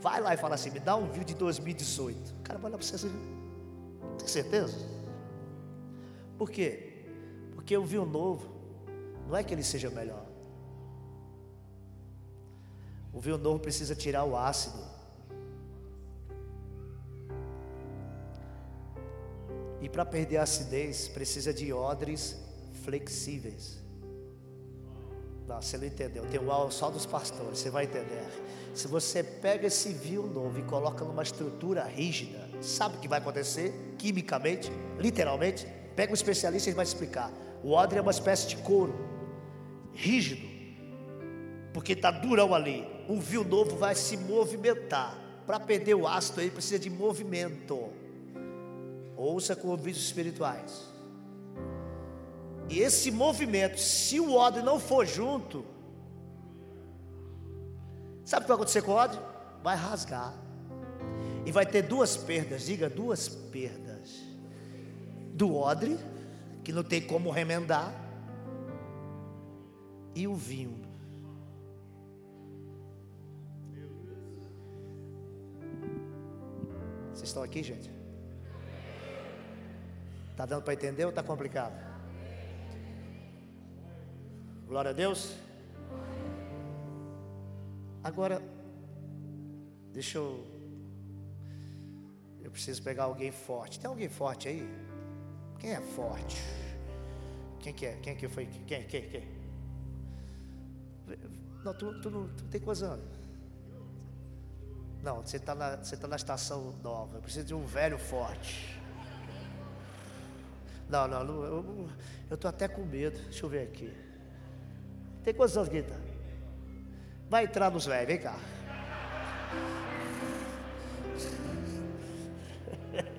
Vai 0.00 0.20
lá 0.20 0.34
e 0.34 0.36
fala 0.36 0.54
assim: 0.54 0.70
me 0.70 0.80
dá 0.80 0.96
um 0.96 1.10
vinho 1.10 1.24
de 1.24 1.34
2018. 1.34 2.30
O 2.30 2.42
cara 2.42 2.58
vai 2.58 2.70
olhar 2.70 2.78
para 2.78 2.86
você 2.86 2.96
assim: 2.96 3.12
tem 4.18 4.28
certeza? 4.28 4.76
Por 6.44 6.50
quê? 6.50 7.06
Porque 7.54 7.74
o 7.74 7.86
vinho 7.86 8.04
novo 8.04 8.50
não 9.26 9.34
é 9.34 9.42
que 9.42 9.54
ele 9.54 9.62
seja 9.62 9.88
melhor. 9.88 10.26
O 13.14 13.18
vinho 13.18 13.38
novo 13.38 13.58
precisa 13.58 13.94
tirar 13.94 14.24
o 14.24 14.36
ácido 14.36 14.78
E 19.80 19.88
para 19.88 20.04
perder 20.04 20.36
a 20.36 20.42
acidez, 20.42 21.08
precisa 21.08 21.52
de 21.52 21.72
odres 21.72 22.36
flexíveis. 22.84 23.78
Não, 25.46 25.62
você 25.62 25.78
não 25.78 25.86
entendeu. 25.86 26.26
Tem 26.26 26.40
o 26.40 26.70
só 26.70 26.90
dos 26.90 27.06
pastores, 27.06 27.58
você 27.58 27.70
vai 27.70 27.84
entender. 27.84 28.24
Se 28.74 28.86
você 28.86 29.22
pega 29.22 29.66
esse 29.66 29.94
vinho 29.94 30.26
novo 30.26 30.58
e 30.58 30.62
coloca 30.62 31.04
numa 31.04 31.22
estrutura 31.22 31.84
rígida, 31.84 32.48
sabe 32.62 32.96
o 32.96 33.00
que 33.00 33.08
vai 33.08 33.18
acontecer? 33.18 33.94
Quimicamente, 33.98 34.70
literalmente. 34.98 35.83
Pega 35.96 36.12
um 36.12 36.14
especialista 36.14 36.68
e 36.68 36.70
ele 36.70 36.76
vai 36.76 36.84
explicar. 36.84 37.30
O 37.62 37.72
odre 37.72 37.98
é 37.98 38.02
uma 38.02 38.10
espécie 38.10 38.48
de 38.48 38.56
couro, 38.56 38.94
rígido, 39.92 40.46
porque 41.72 41.92
está 41.92 42.10
durão 42.10 42.54
ali. 42.54 42.86
Um 43.08 43.20
vinho 43.20 43.44
novo 43.44 43.76
vai 43.76 43.94
se 43.94 44.16
movimentar. 44.16 45.18
Para 45.46 45.60
perder 45.60 45.94
o 45.94 46.06
ácido 46.06 46.40
aí 46.40 46.50
precisa 46.50 46.78
de 46.78 46.88
movimento. 46.88 47.90
Ouça 49.16 49.54
com 49.54 49.68
ouvidos 49.68 50.00
espirituais. 50.00 50.94
E 52.68 52.80
esse 52.80 53.10
movimento, 53.10 53.78
se 53.78 54.18
o 54.18 54.34
ódio 54.34 54.62
não 54.62 54.80
for 54.80 55.06
junto, 55.06 55.64
sabe 58.24 58.42
o 58.42 58.44
que 58.44 58.48
vai 58.48 58.56
acontecer 58.56 58.82
com 58.82 58.92
o 58.92 58.94
ódio? 58.94 59.20
Vai 59.62 59.76
rasgar. 59.76 60.34
E 61.44 61.52
vai 61.52 61.66
ter 61.66 61.82
duas 61.82 62.16
perdas, 62.16 62.64
diga 62.64 62.88
duas 62.88 63.28
perdas. 63.28 63.93
Do 65.34 65.54
odre, 65.54 65.98
que 66.62 66.72
não 66.72 66.82
tem 66.82 67.06
como 67.06 67.30
remendar, 67.30 67.92
e 70.14 70.28
o 70.28 70.34
vinho. 70.34 70.80
Vocês 77.12 77.28
estão 77.28 77.42
aqui, 77.42 77.62
gente? 77.62 77.90
Está 80.30 80.46
dando 80.46 80.62
para 80.62 80.74
entender 80.74 81.04
ou 81.04 81.10
está 81.10 81.22
complicado? 81.22 81.74
Glória 84.66 84.90
a 84.90 84.94
Deus. 84.94 85.36
Agora, 88.02 88.42
deixa 89.92 90.18
eu. 90.18 90.44
Eu 92.42 92.50
preciso 92.50 92.82
pegar 92.82 93.04
alguém 93.04 93.30
forte. 93.30 93.80
Tem 93.80 93.88
alguém 93.88 94.08
forte 94.08 94.48
aí? 94.48 94.93
Quem 95.58 95.72
é 95.72 95.80
forte? 95.80 96.42
Quem 97.60 97.72
que 97.72 97.86
é? 97.86 97.96
Quem 98.02 98.16
que 98.16 98.28
foi? 98.28 98.46
Quem? 98.66 98.84
Quem? 98.84 99.08
Quem? 99.08 99.28
Não, 101.64 101.72
tu, 101.72 101.98
tu, 102.00 102.10
tu, 102.10 102.30
tu 102.36 102.44
tem 102.44 102.60
anos? 102.62 103.24
Não, 105.02 105.22
você 105.22 105.36
está 105.36 105.54
na, 105.54 105.76
você 105.76 105.96
tá 105.96 106.06
na 106.06 106.16
estação 106.16 106.74
nova. 106.82 107.16
Eu 107.16 107.22
preciso 107.22 107.46
de 107.46 107.54
um 107.54 107.64
velho 107.64 107.98
forte. 107.98 108.80
Não, 110.88 111.08
não, 111.08 111.24
não 111.24 111.44
eu 112.30 112.34
estou 112.34 112.48
até 112.48 112.68
com 112.68 112.82
medo. 112.84 113.18
Deixa 113.24 113.44
eu 113.44 113.48
ver 113.48 113.62
aqui. 113.62 113.92
Tem 115.22 115.32
quantos 115.32 115.56
anos, 115.56 115.68
Guita? 115.68 115.98
Vai 117.28 117.44
entrar 117.44 117.70
nos 117.70 117.86
velhos, 117.86 118.06
vem 118.06 118.20
cá. 118.20 118.38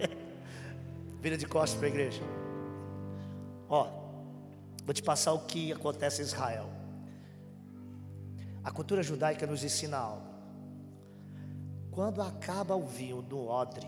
Vira 1.26 1.38
de 1.38 1.48
costas 1.48 1.76
para 1.80 1.88
a 1.88 1.90
igreja. 1.90 2.22
Ó, 3.68 3.90
vou 4.84 4.94
te 4.94 5.02
passar 5.02 5.34
o 5.34 5.40
que 5.40 5.74
acontece 5.74 6.22
em 6.22 6.26
Israel. 6.26 6.70
A 8.64 8.70
cultura 8.70 9.02
judaica 9.02 9.48
nos 9.48 9.64
ensina 9.64 9.98
algo. 9.98 10.28
Quando 11.90 12.22
acaba 12.22 12.76
o 12.76 12.86
vinho 12.86 13.26
no 13.28 13.48
odre, 13.48 13.88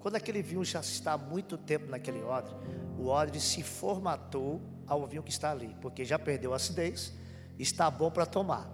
quando 0.00 0.16
aquele 0.16 0.40
vinho 0.40 0.64
já 0.64 0.80
está 0.80 1.12
há 1.12 1.18
muito 1.18 1.58
tempo 1.58 1.90
naquele 1.90 2.22
odre, 2.22 2.54
o 2.98 3.08
odre 3.08 3.38
se 3.40 3.62
formatou 3.62 4.62
ao 4.86 5.06
vinho 5.06 5.22
que 5.22 5.30
está 5.30 5.50
ali, 5.50 5.76
porque 5.82 6.02
já 6.02 6.18
perdeu 6.18 6.54
a 6.54 6.56
acidez, 6.56 7.12
está 7.58 7.90
bom 7.90 8.10
para 8.10 8.24
tomar. 8.24 8.66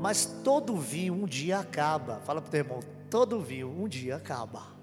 Mas 0.00 0.24
todo 0.42 0.74
vinho 0.78 1.12
um 1.12 1.26
dia 1.26 1.58
acaba. 1.58 2.18
Fala 2.20 2.40
para 2.40 2.48
o 2.48 2.50
teu 2.50 2.60
irmão, 2.60 2.80
todo 3.10 3.38
vinho 3.42 3.68
um 3.68 3.86
dia 3.86 4.16
acaba. 4.16 4.75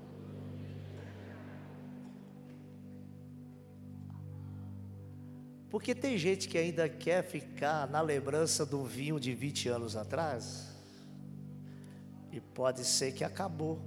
Porque 5.73 5.95
tem 5.95 6.19
gente 6.19 6.47
que 6.47 6.55
ainda 6.55 6.87
quer 6.87 7.23
ficar 7.23 7.87
na 7.87 7.99
lembrança 7.99 8.63
do 8.63 8.85
vinho 8.85 9.19
de 9.19 9.33
20 9.33 9.69
anos 9.69 9.95
atrás. 9.95 10.67
E 12.31 12.39
pode 12.39 12.85
ser 12.85 13.11
que 13.11 13.23
acabou. 13.23 13.81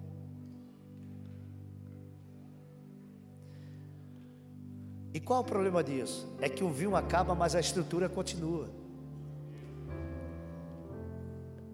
E 5.15 5.21
qual 5.21 5.43
o 5.43 5.45
problema 5.45 5.85
disso? 5.85 6.27
É 6.41 6.49
que 6.49 6.65
o 6.65 6.71
vinho 6.73 6.97
acaba, 6.97 7.37
mas 7.37 7.55
a 7.55 7.61
estrutura 7.61 8.09
continua. 8.09 8.69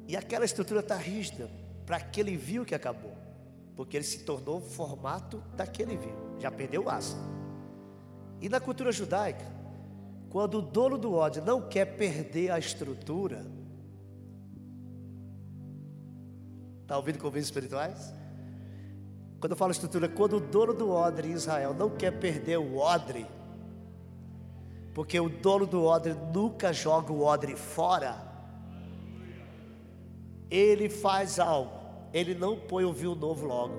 E 0.06 0.14
aquela 0.14 0.44
estrutura 0.44 0.80
está 0.80 0.96
rígida 0.98 1.48
para 1.86 1.96
aquele 1.96 2.36
vinho 2.36 2.66
que 2.66 2.74
acabou, 2.74 3.16
porque 3.74 3.96
ele 3.96 4.04
se 4.04 4.24
tornou 4.24 4.58
o 4.58 4.60
formato 4.60 5.42
daquele 5.56 5.96
vinho, 5.96 6.38
já 6.38 6.50
perdeu 6.50 6.84
o 6.84 6.90
aço. 6.90 7.16
E 8.42 8.50
na 8.50 8.60
cultura 8.60 8.92
judaica, 8.92 9.61
quando 10.32 10.60
o 10.60 10.62
dono 10.62 10.96
do 10.96 11.12
ódio 11.12 11.44
não 11.44 11.60
quer 11.60 11.84
perder 11.84 12.50
a 12.50 12.58
estrutura, 12.58 13.44
está 16.80 16.96
ouvindo 16.96 17.18
convívios 17.18 17.48
espirituais? 17.48 18.14
Quando 19.38 19.52
eu 19.52 19.58
falo 19.58 19.72
estrutura, 19.72 20.08
quando 20.08 20.38
o 20.38 20.40
dono 20.40 20.72
do 20.72 20.90
odre 20.90 21.28
em 21.28 21.32
Israel 21.32 21.74
não 21.74 21.90
quer 21.90 22.18
perder 22.18 22.56
o 22.56 22.78
odre, 22.78 23.26
porque 24.94 25.20
o 25.20 25.28
dono 25.28 25.66
do 25.66 25.84
odre 25.84 26.14
nunca 26.32 26.72
joga 26.72 27.12
o 27.12 27.22
odre 27.22 27.54
fora, 27.54 28.16
ele 30.50 30.88
faz 30.88 31.38
algo, 31.38 31.72
ele 32.10 32.34
não 32.34 32.58
põe 32.58 32.86
o 32.86 32.92
vinho 32.92 33.14
novo 33.14 33.44
logo, 33.44 33.74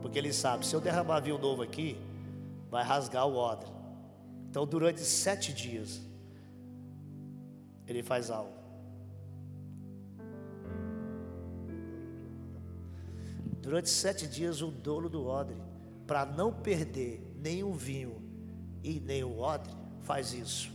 porque 0.00 0.18
ele 0.18 0.32
sabe, 0.32 0.66
se 0.66 0.74
eu 0.74 0.80
derramar 0.80 1.20
vinho 1.20 1.38
novo 1.38 1.62
aqui, 1.62 1.96
vai 2.68 2.82
rasgar 2.82 3.24
o 3.24 3.36
odre. 3.36 3.81
Então, 4.52 4.66
durante 4.66 5.00
sete 5.00 5.50
dias, 5.52 6.02
ele 7.88 8.02
faz 8.02 8.30
algo. 8.30 8.62
durante 13.62 13.88
sete 13.88 14.26
dias 14.26 14.60
o 14.60 14.66
dono 14.66 15.08
do 15.08 15.24
odre, 15.24 15.56
para 16.06 16.26
não 16.26 16.52
perder 16.52 17.22
nem 17.36 17.62
o 17.62 17.72
vinho 17.72 18.20
e 18.82 19.00
nem 19.00 19.22
o 19.22 19.38
odre, 19.38 19.72
faz 20.02 20.34
isso. 20.34 20.70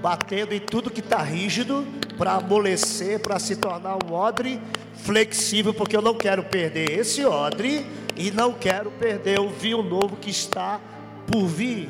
Batendo 0.00 0.54
em 0.54 0.60
tudo 0.60 0.90
que 0.90 1.00
está 1.00 1.22
rígido, 1.22 1.84
para 2.16 2.34
amolecer, 2.34 3.20
para 3.20 3.38
se 3.38 3.56
tornar 3.56 3.98
um 4.04 4.12
odre 4.12 4.60
flexível, 4.94 5.74
porque 5.74 5.96
eu 5.96 6.02
não 6.02 6.14
quero 6.14 6.44
perder 6.44 6.98
esse 6.98 7.24
odre 7.24 7.86
e 8.16 8.30
não 8.30 8.52
quero 8.52 8.90
perder 8.92 9.40
o 9.40 9.50
vinho 9.50 9.82
novo 9.82 10.16
que 10.16 10.30
está 10.30 10.80
por 11.26 11.46
vir. 11.46 11.88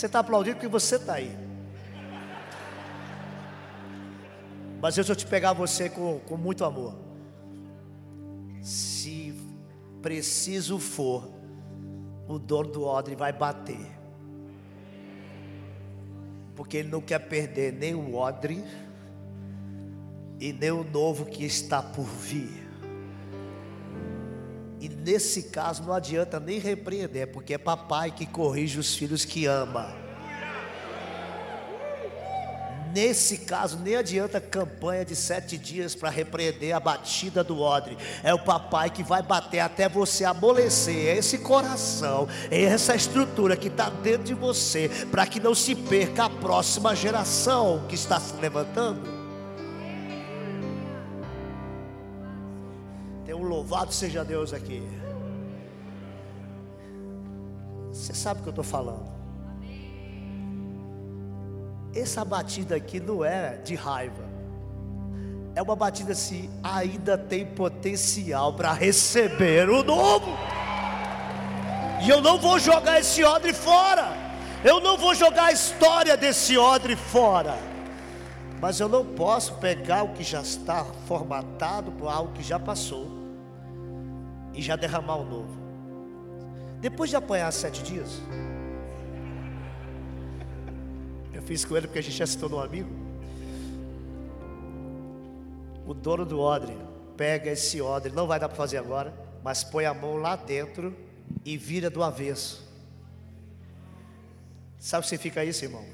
Você 0.00 0.06
está 0.06 0.20
aplaudindo 0.20 0.56
porque 0.56 0.66
você 0.66 0.96
está 0.96 1.14
aí. 1.14 1.49
Mas 4.80 4.96
eu 4.96 5.04
vou 5.04 5.14
te 5.14 5.26
pegar 5.26 5.52
você 5.52 5.88
com, 5.88 6.20
com 6.20 6.36
muito 6.36 6.64
amor. 6.64 6.94
Se 8.62 9.34
preciso 10.00 10.78
for, 10.78 11.28
o 12.26 12.38
dono 12.38 12.70
do 12.70 12.84
odre 12.84 13.14
vai 13.14 13.32
bater. 13.32 13.86
Porque 16.54 16.78
ele 16.78 16.88
não 16.88 17.00
quer 17.00 17.18
perder 17.18 17.72
nem 17.72 17.94
o 17.94 18.14
odre 18.14 18.64
e 20.38 20.52
nem 20.52 20.70
o 20.70 20.82
novo 20.82 21.26
que 21.26 21.44
está 21.44 21.82
por 21.82 22.04
vir. 22.04 22.68
E 24.80 24.88
nesse 24.88 25.44
caso 25.44 25.82
não 25.82 25.92
adianta 25.92 26.40
nem 26.40 26.58
repreender, 26.58 27.30
porque 27.30 27.52
é 27.52 27.58
papai 27.58 28.10
que 28.10 28.24
corrige 28.24 28.78
os 28.78 28.94
filhos 28.94 29.26
que 29.26 29.44
ama. 29.44 30.09
Nesse 32.92 33.38
caso, 33.38 33.78
nem 33.78 33.94
adianta 33.94 34.40
campanha 34.40 35.04
de 35.04 35.14
sete 35.14 35.56
dias 35.56 35.94
para 35.94 36.10
repreender 36.10 36.74
a 36.74 36.80
batida 36.80 37.44
do 37.44 37.60
odre. 37.60 37.96
É 38.22 38.34
o 38.34 38.38
papai 38.38 38.90
que 38.90 39.02
vai 39.02 39.22
bater 39.22 39.60
até 39.60 39.88
você 39.88 40.24
amolecer. 40.24 41.08
É 41.08 41.16
esse 41.16 41.38
coração, 41.38 42.28
é 42.50 42.62
essa 42.62 42.94
estrutura 42.94 43.56
que 43.56 43.68
está 43.68 43.88
dentro 43.88 44.24
de 44.24 44.34
você, 44.34 44.90
para 45.10 45.26
que 45.26 45.38
não 45.38 45.54
se 45.54 45.74
perca 45.74 46.24
a 46.24 46.30
próxima 46.30 46.94
geração 46.96 47.84
que 47.88 47.94
está 47.94 48.18
se 48.18 48.34
levantando. 48.36 49.20
Tem 53.24 53.34
um 53.34 53.44
louvado 53.44 53.92
seja 53.92 54.24
Deus 54.24 54.52
aqui. 54.52 54.82
Você 57.92 58.14
sabe 58.14 58.40
o 58.40 58.42
que 58.42 58.48
eu 58.48 58.52
estou 58.52 58.64
falando. 58.64 59.19
Essa 61.94 62.24
batida 62.24 62.76
aqui 62.76 63.00
não 63.00 63.24
é 63.24 63.56
de 63.56 63.74
raiva. 63.74 64.30
É 65.54 65.62
uma 65.62 65.74
batida 65.74 66.12
assim, 66.12 66.48
ainda 66.62 67.18
tem 67.18 67.44
potencial 67.44 68.54
para 68.54 68.72
receber 68.72 69.68
o 69.68 69.82
novo. 69.82 70.30
E 72.02 72.08
eu 72.08 72.20
não 72.20 72.38
vou 72.38 72.58
jogar 72.58 73.00
esse 73.00 73.24
odre 73.24 73.52
fora. 73.52 74.08
Eu 74.64 74.80
não 74.80 74.96
vou 74.96 75.14
jogar 75.14 75.46
a 75.46 75.52
história 75.52 76.16
desse 76.16 76.56
odre 76.56 76.94
fora. 76.94 77.58
Mas 78.60 78.78
eu 78.78 78.88
não 78.88 79.04
posso 79.04 79.54
pegar 79.54 80.02
o 80.02 80.12
que 80.12 80.22
já 80.22 80.42
está 80.42 80.84
formatado 81.06 81.90
para 81.92 82.12
algo 82.12 82.32
que 82.32 82.42
já 82.42 82.58
passou 82.58 83.08
e 84.54 84.62
já 84.62 84.76
derramar 84.76 85.16
o 85.16 85.24
novo. 85.24 85.58
Depois 86.80 87.10
de 87.10 87.16
apanhar 87.16 87.50
sete 87.52 87.82
dias, 87.82 88.20
eu 91.32 91.42
fiz 91.42 91.64
com 91.64 91.76
ele 91.76 91.86
porque 91.86 91.98
a 92.00 92.02
gente 92.02 92.16
já 92.16 92.26
se 92.26 92.36
tornou 92.36 92.62
amigo. 92.62 92.90
O 95.86 95.94
dono 95.94 96.24
do 96.24 96.38
odre 96.38 96.76
pega 97.16 97.50
esse 97.50 97.80
odre, 97.80 98.12
não 98.12 98.26
vai 98.26 98.38
dar 98.38 98.48
para 98.48 98.56
fazer 98.56 98.78
agora, 98.78 99.14
mas 99.42 99.64
põe 99.64 99.84
a 99.84 99.94
mão 99.94 100.16
lá 100.16 100.36
dentro 100.36 100.96
e 101.44 101.56
vira 101.56 101.90
do 101.90 102.02
avesso. 102.02 102.68
Sabe 104.78 105.00
o 105.00 105.02
que 105.02 105.10
significa 105.10 105.44
isso, 105.44 105.64
irmão? 105.64 105.84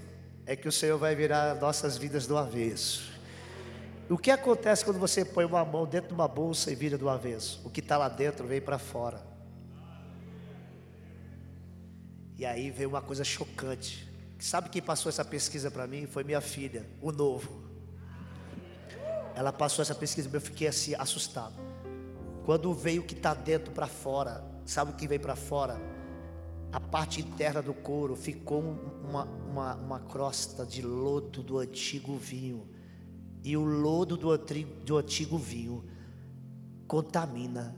É 0.44 0.55
que 0.55 0.68
o 0.68 0.72
Senhor 0.72 0.96
vai 0.96 1.14
virar 1.16 1.57
nossas 1.57 1.96
vidas 1.96 2.27
do 2.27 2.37
avesso. 2.37 3.12
O 4.09 4.16
que 4.16 4.31
acontece 4.31 4.85
quando 4.85 5.01
você 5.01 5.25
põe 5.25 5.44
uma 5.44 5.64
mão 5.64 5.85
dentro 5.85 6.09
de 6.09 6.14
uma 6.14 6.29
bolsa 6.29 6.70
e 6.70 6.77
vira 6.77 6.96
do 6.96 7.09
avesso? 7.09 7.61
O 7.64 7.70
que 7.70 7.81
está 7.81 7.99
lá 7.99 8.09
dentro 8.09 8.46
vem 8.46 8.61
para 8.61 8.79
fora. 8.79 9.20
E 12.38 12.46
aí 12.46 12.70
vem 12.70 12.87
uma 12.87 13.03
coisa 13.03 13.25
chocante. 13.25 14.06
Sabe 14.38 14.68
quem 14.68 14.83
passou 14.83 15.09
essa 15.09 15.25
pesquisa 15.25 15.70
para 15.70 15.87
mim? 15.87 16.07
Foi 16.07 16.22
minha 16.22 16.40
filha, 16.40 16.87
o 17.01 17.11
novo. 17.11 17.64
Ela 19.35 19.53
passou 19.53 19.83
essa 19.83 19.94
pesquisa, 19.94 20.29
eu 20.33 20.40
fiquei 20.40 20.68
assim 20.68 20.94
assustado. 20.94 21.55
Quando 22.44 22.72
veio 22.72 23.03
o 23.03 23.05
que 23.05 23.14
está 23.14 23.35
dentro 23.35 23.72
para 23.72 23.87
fora, 23.87 24.44
sabe 24.64 24.92
o 24.92 24.94
que 24.94 25.09
veio 25.09 25.20
para 25.20 25.37
fora? 25.37 25.81
A 26.70 26.81
parte 26.81 27.20
interna 27.20 27.62
do 27.62 27.72
couro 27.72 28.14
ficou 28.14 28.62
uma, 29.03 29.25
uma, 29.25 29.75
uma 29.75 30.01
crosta 30.01 30.64
de 30.64 30.83
lodo 30.83 31.42
do 31.42 31.59
antigo 31.59 32.16
vinho. 32.16 32.68
E 33.42 33.57
o 33.57 33.64
lodo 33.64 34.16
do, 34.16 34.37
do 34.85 34.96
antigo 34.99 35.38
vinho 35.38 35.85
contamina 36.87 37.77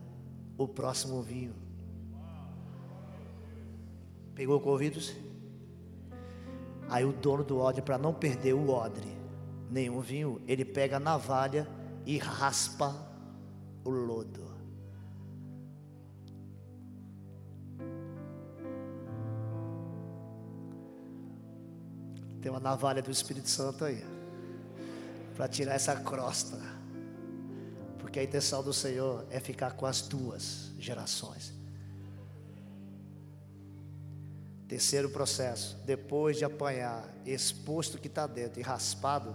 o 0.57 0.66
próximo 0.66 1.23
vinho. 1.23 1.55
Pegou 4.35 4.61
com 4.61 4.71
ouvidos? 4.71 5.14
Aí 6.88 7.05
o 7.05 7.12
dono 7.12 7.44
do 7.44 7.59
odre, 7.59 7.83
para 7.83 7.98
não 7.98 8.14
perder 8.14 8.55
o 8.55 8.70
odre, 8.70 9.16
nenhum 9.70 10.01
vinho, 10.01 10.40
ele 10.46 10.64
pega 10.64 10.96
a 10.96 11.01
navalha 11.01 11.68
e 12.07 12.16
raspa 12.16 12.94
o 13.85 13.90
lodo. 13.90 14.48
Tem 22.40 22.51
uma 22.51 22.61
navalha 22.61 23.03
do 23.03 23.11
Espírito 23.11 23.51
Santo 23.51 23.85
aí, 23.85 24.03
para 25.37 25.48
tirar 25.48 25.74
essa 25.74 25.94
crosta, 25.96 26.59
porque 27.98 28.20
a 28.20 28.22
intenção 28.22 28.62
do 28.62 28.72
Senhor 28.72 29.27
é 29.29 29.40
ficar 29.40 29.72
com 29.72 29.85
as 29.85 30.01
duas 30.01 30.72
gerações. 30.79 31.58
Terceiro 34.69 35.09
processo, 35.09 35.79
depois 35.87 36.37
de 36.37 36.45
apanhar, 36.45 37.03
exposto 37.25 37.97
que 37.97 38.07
está 38.07 38.27
dentro 38.27 38.61
e 38.61 38.63
raspado, 38.63 39.35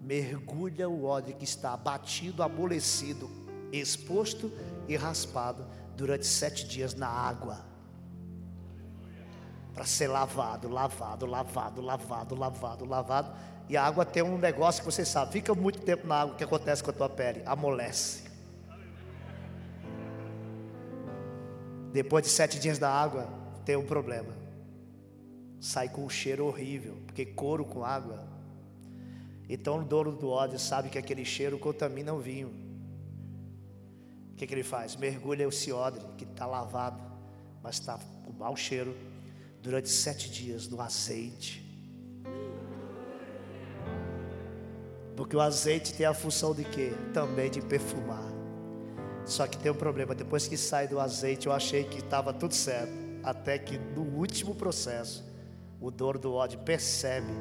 mergulha 0.00 0.88
o 0.88 1.04
ódio 1.04 1.36
que 1.36 1.44
está 1.44 1.74
abatido, 1.74 2.42
amolecido, 2.42 3.30
exposto 3.70 4.50
e 4.88 4.96
raspado 4.96 5.66
durante 5.94 6.26
sete 6.26 6.66
dias 6.66 6.94
na 6.94 7.08
água. 7.08 7.60
Para 9.74 9.84
ser 9.84 10.08
lavado, 10.08 10.66
lavado, 10.66 11.26
lavado, 11.26 11.82
lavado, 11.82 12.34
lavado, 12.34 12.84
lavado. 12.86 13.36
E 13.68 13.76
a 13.76 13.84
água 13.84 14.06
tem 14.06 14.22
um 14.22 14.38
negócio 14.38 14.82
que 14.82 14.90
você 14.90 15.04
sabe, 15.04 15.32
fica 15.32 15.54
muito 15.54 15.82
tempo 15.82 16.06
na 16.06 16.22
água, 16.22 16.34
o 16.34 16.38
que 16.38 16.44
acontece 16.44 16.82
com 16.82 16.90
a 16.90 16.94
tua 16.94 17.08
pele? 17.08 17.42
Amolece. 17.44 18.30
Depois 21.92 22.24
de 22.24 22.30
sete 22.30 22.58
dias 22.58 22.78
da 22.78 22.90
água, 22.90 23.28
tem 23.62 23.76
um 23.76 23.84
problema 23.84 24.39
sai 25.60 25.88
com 25.90 26.04
um 26.04 26.08
cheiro 26.08 26.46
horrível, 26.46 26.96
porque 27.06 27.26
couro 27.26 27.64
com 27.64 27.84
água. 27.84 28.26
Então 29.48 29.80
o 29.80 29.84
dono 29.84 30.12
do 30.12 30.30
ódio 30.30 30.58
sabe 30.58 30.88
que 30.88 30.98
aquele 30.98 31.24
cheiro 31.24 31.58
contamina 31.58 32.14
o 32.14 32.18
vinho. 32.18 32.48
O 34.32 34.36
que, 34.36 34.46
que 34.46 34.54
ele 34.54 34.62
faz? 34.62 34.96
Mergulha 34.96 35.46
esse 35.46 35.70
odre 35.70 36.02
que 36.16 36.24
está 36.24 36.46
lavado, 36.46 37.02
mas 37.62 37.74
está 37.74 37.98
com 38.24 38.32
mau 38.32 38.56
cheiro, 38.56 38.96
durante 39.60 39.90
sete 39.90 40.30
dias 40.30 40.66
no 40.66 40.80
azeite. 40.80 41.66
Porque 45.14 45.36
o 45.36 45.40
azeite 45.40 45.92
tem 45.92 46.06
a 46.06 46.14
função 46.14 46.54
de 46.54 46.64
quê? 46.64 46.92
Também 47.12 47.50
de 47.50 47.60
perfumar. 47.60 48.30
Só 49.26 49.46
que 49.46 49.58
tem 49.58 49.70
um 49.70 49.74
problema, 49.74 50.14
depois 50.14 50.48
que 50.48 50.56
sai 50.56 50.88
do 50.88 50.98
azeite, 50.98 51.46
eu 51.46 51.52
achei 51.52 51.84
que 51.84 51.98
estava 51.98 52.32
tudo 52.32 52.54
certo. 52.54 52.92
Até 53.22 53.58
que 53.58 53.76
no 53.76 54.02
último 54.16 54.54
processo, 54.54 55.29
o 55.80 55.90
dono 55.90 56.18
do 56.18 56.32
ódio 56.34 56.58
percebe 56.60 57.32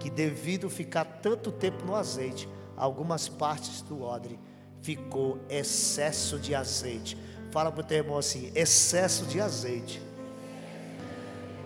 que 0.00 0.08
devido 0.08 0.70
ficar 0.70 1.04
tanto 1.04 1.52
tempo 1.52 1.84
no 1.84 1.94
azeite, 1.94 2.48
algumas 2.76 3.28
partes 3.28 3.82
do 3.82 4.02
odre 4.02 4.38
ficou 4.80 5.38
excesso 5.48 6.38
de 6.38 6.54
azeite. 6.54 7.16
Fala 7.50 7.70
para 7.70 7.80
o 7.80 7.84
teu 7.84 7.98
irmão 7.98 8.18
assim: 8.18 8.50
excesso 8.54 9.26
de 9.26 9.40
azeite 9.40 10.02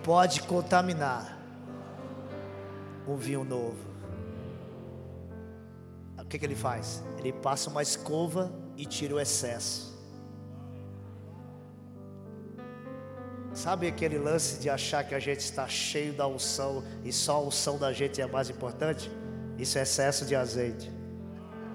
pode 0.03 0.41
contaminar 0.43 1.37
um 3.07 3.15
vinho 3.15 3.43
novo. 3.43 3.89
O 6.17 6.25
que, 6.25 6.37
que 6.37 6.45
ele 6.45 6.55
faz? 6.55 7.03
Ele 7.17 7.33
passa 7.33 7.69
uma 7.69 7.81
escova 7.81 8.51
e 8.77 8.85
tira 8.85 9.15
o 9.15 9.19
excesso. 9.19 9.88
Sabe 13.59 13.89
aquele 13.89 14.17
lance 14.17 14.57
de 14.57 14.69
achar 14.69 15.03
que 15.03 15.13
a 15.13 15.19
gente 15.19 15.41
está 15.41 15.67
cheio 15.67 16.13
da 16.13 16.25
unção 16.25 16.81
e 17.03 17.11
só 17.11 17.33
a 17.33 17.41
unção 17.41 17.77
da 17.77 17.91
gente 17.91 18.21
é 18.21 18.25
mais 18.25 18.49
importante? 18.49 19.11
Isso 19.57 19.77
é 19.77 19.81
excesso 19.81 20.25
de 20.25 20.33
azeite. 20.33 20.89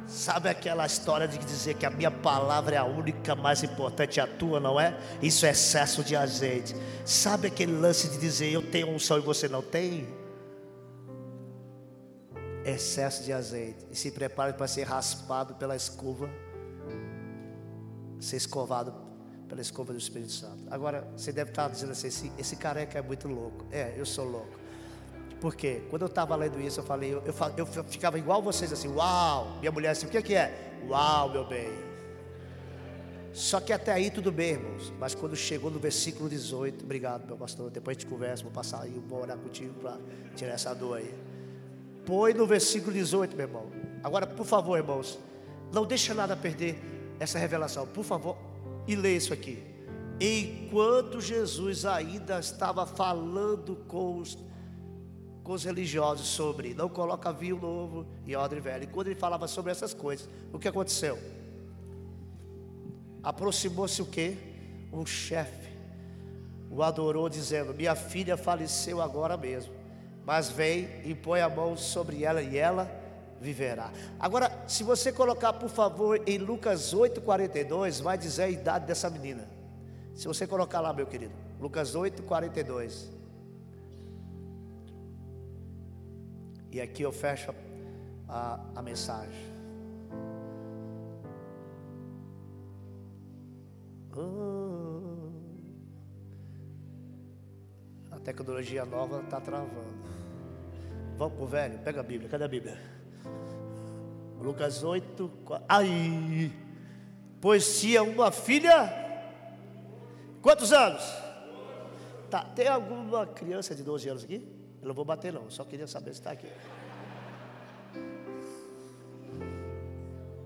Sabe 0.06 0.48
aquela 0.48 0.86
história 0.86 1.28
de 1.28 1.36
dizer 1.36 1.74
que 1.74 1.84
a 1.84 1.90
minha 1.90 2.10
palavra 2.10 2.76
é 2.76 2.78
a 2.78 2.86
única 2.86 3.34
mais 3.34 3.62
importante, 3.62 4.18
a 4.18 4.26
tua 4.26 4.58
não 4.58 4.80
é? 4.80 4.98
Isso 5.20 5.44
é 5.44 5.50
excesso 5.50 6.02
de 6.02 6.16
azeite. 6.16 6.74
Sabe 7.04 7.48
aquele 7.48 7.76
lance 7.76 8.08
de 8.08 8.16
dizer 8.16 8.50
eu 8.50 8.62
tenho 8.62 8.88
unção 8.88 9.18
e 9.18 9.20
você 9.20 9.46
não 9.46 9.60
tem? 9.60 10.08
Excesso 12.64 13.24
de 13.24 13.30
azeite. 13.30 13.84
E 13.90 13.94
se 13.94 14.10
prepare 14.10 14.54
para 14.54 14.66
ser 14.66 14.84
raspado 14.84 15.54
pela 15.56 15.76
escova, 15.76 16.30
ser 18.18 18.36
escovado 18.36 19.04
pela 19.48 19.60
escova 19.60 19.92
do 19.92 19.98
Espírito 19.98 20.32
Santo. 20.32 20.58
Agora, 20.70 21.06
você 21.16 21.32
deve 21.32 21.50
estar 21.50 21.68
dizendo 21.68 21.92
assim: 21.92 22.08
esse, 22.08 22.32
esse 22.38 22.56
careca 22.56 22.98
é 22.98 23.02
muito 23.02 23.28
louco. 23.28 23.64
É, 23.70 23.94
eu 23.96 24.06
sou 24.06 24.24
louco. 24.24 24.64
Porque 25.40 25.82
quando 25.90 26.02
eu 26.02 26.08
estava 26.08 26.34
lendo 26.36 26.60
isso, 26.60 26.80
eu 26.80 26.84
falei, 26.84 27.12
eu, 27.12 27.22
eu, 27.26 27.36
eu, 27.56 27.84
ficava 27.84 28.18
igual 28.18 28.40
vocês 28.40 28.72
assim, 28.72 28.88
uau! 28.88 29.58
Minha 29.60 29.70
mulher 29.70 29.90
assim, 29.90 30.06
o 30.06 30.08
que, 30.08 30.22
que 30.22 30.34
é? 30.34 30.72
Uau, 30.88 31.30
meu 31.30 31.46
bem. 31.46 31.68
Só 33.34 33.60
que 33.60 33.72
até 33.72 33.92
aí 33.92 34.10
tudo 34.10 34.32
bem, 34.32 34.52
irmãos. 34.52 34.92
Mas 34.98 35.14
quando 35.14 35.36
chegou 35.36 35.70
no 35.70 35.78
versículo 35.78 36.28
18, 36.28 36.84
obrigado, 36.84 37.26
meu 37.26 37.36
pastor. 37.36 37.70
Depois 37.70 37.96
a 37.96 38.00
gente 38.00 38.08
conversa, 38.08 38.42
vou 38.42 38.52
passar 38.52 38.82
aí, 38.82 38.98
vou 39.06 39.20
orar 39.20 39.36
contigo 39.36 39.74
para 39.80 39.98
tirar 40.36 40.52
essa 40.52 40.72
dor 40.72 40.98
aí. 40.98 41.14
Põe 42.06 42.32
no 42.32 42.46
versículo 42.46 42.92
18, 42.92 43.36
meu 43.36 43.46
irmão. 43.46 43.66
Agora, 44.02 44.26
por 44.26 44.46
favor, 44.46 44.78
irmãos, 44.78 45.18
não 45.72 45.84
deixa 45.84 46.14
nada 46.14 46.36
perder 46.36 46.80
essa 47.18 47.38
revelação. 47.38 47.86
Por 47.86 48.04
favor, 48.04 48.36
e 48.86 48.94
lê 48.94 49.16
isso 49.16 49.32
aqui. 49.32 49.62
Enquanto 50.20 51.20
Jesus 51.20 51.84
ainda 51.84 52.38
estava 52.38 52.86
falando 52.86 53.76
com 53.88 54.18
os 54.18 54.38
com 55.42 55.52
os 55.52 55.62
religiosos 55.62 56.26
sobre 56.26 56.72
não 56.72 56.88
coloca 56.88 57.30
vinho 57.30 57.60
novo 57.60 58.06
e 58.26 58.34
odre 58.34 58.60
velho. 58.60 58.88
Quando 58.88 59.08
ele 59.08 59.14
falava 59.14 59.46
sobre 59.46 59.70
essas 59.70 59.92
coisas, 59.92 60.26
o 60.50 60.58
que 60.58 60.66
aconteceu? 60.66 61.18
Aproximou-se 63.22 64.00
o 64.00 64.06
que? 64.06 64.38
Um 64.90 65.04
chefe. 65.04 65.70
O 66.70 66.82
adorou 66.82 67.28
dizendo: 67.28 67.74
Minha 67.74 67.94
filha 67.94 68.36
faleceu 68.36 69.02
agora 69.02 69.36
mesmo. 69.36 69.72
Mas 70.24 70.48
vem 70.48 70.88
e 71.04 71.14
põe 71.14 71.42
a 71.42 71.48
mão 71.48 71.76
sobre 71.76 72.24
ela 72.24 72.42
e 72.42 72.56
ela 72.56 72.90
viverá. 73.44 73.92
Agora, 74.18 74.50
se 74.66 74.82
você 74.82 75.12
colocar, 75.12 75.52
por 75.52 75.68
favor, 75.68 76.20
em 76.26 76.38
Lucas 76.38 76.94
8:42, 76.94 78.00
vai 78.00 78.16
dizer 78.16 78.44
a 78.44 78.48
idade 78.48 78.86
dessa 78.86 79.10
menina. 79.10 79.46
Se 80.14 80.26
você 80.26 80.46
colocar 80.46 80.80
lá, 80.80 80.92
meu 80.94 81.06
querido, 81.06 81.34
Lucas 81.60 81.94
8:42. 81.94 83.10
E 86.72 86.80
aqui 86.80 87.02
eu 87.02 87.12
fecho 87.12 87.54
a, 88.26 88.58
a 88.74 88.82
mensagem. 88.82 89.52
Oh, 94.16 95.28
a 98.10 98.18
tecnologia 98.20 98.84
nova 98.86 99.20
está 99.20 99.40
travando. 99.40 100.14
Vamos 101.18 101.34
pro 101.34 101.46
velho, 101.46 101.78
pega 101.80 102.00
a 102.00 102.02
Bíblia, 102.02 102.28
cadê 102.28 102.44
a 102.44 102.48
Bíblia? 102.48 103.03
Lucas 104.44 104.84
8, 104.84 105.30
4. 105.42 105.64
Aí, 105.66 106.52
pois 107.40 107.80
tinha 107.80 108.02
uma 108.02 108.30
filha. 108.30 108.92
Quantos 110.42 110.70
anos? 110.70 111.02
Tá, 112.28 112.44
tem 112.44 112.68
alguma 112.68 113.26
criança 113.26 113.74
de 113.74 113.82
12 113.82 114.08
anos 114.10 114.24
aqui? 114.24 114.46
Eu 114.82 114.88
não 114.88 114.94
vou 114.94 115.04
bater 115.04 115.32
não, 115.32 115.48
só 115.48 115.64
queria 115.64 115.86
saber 115.86 116.12
se 116.12 116.20
está 116.20 116.32
aqui. 116.32 116.46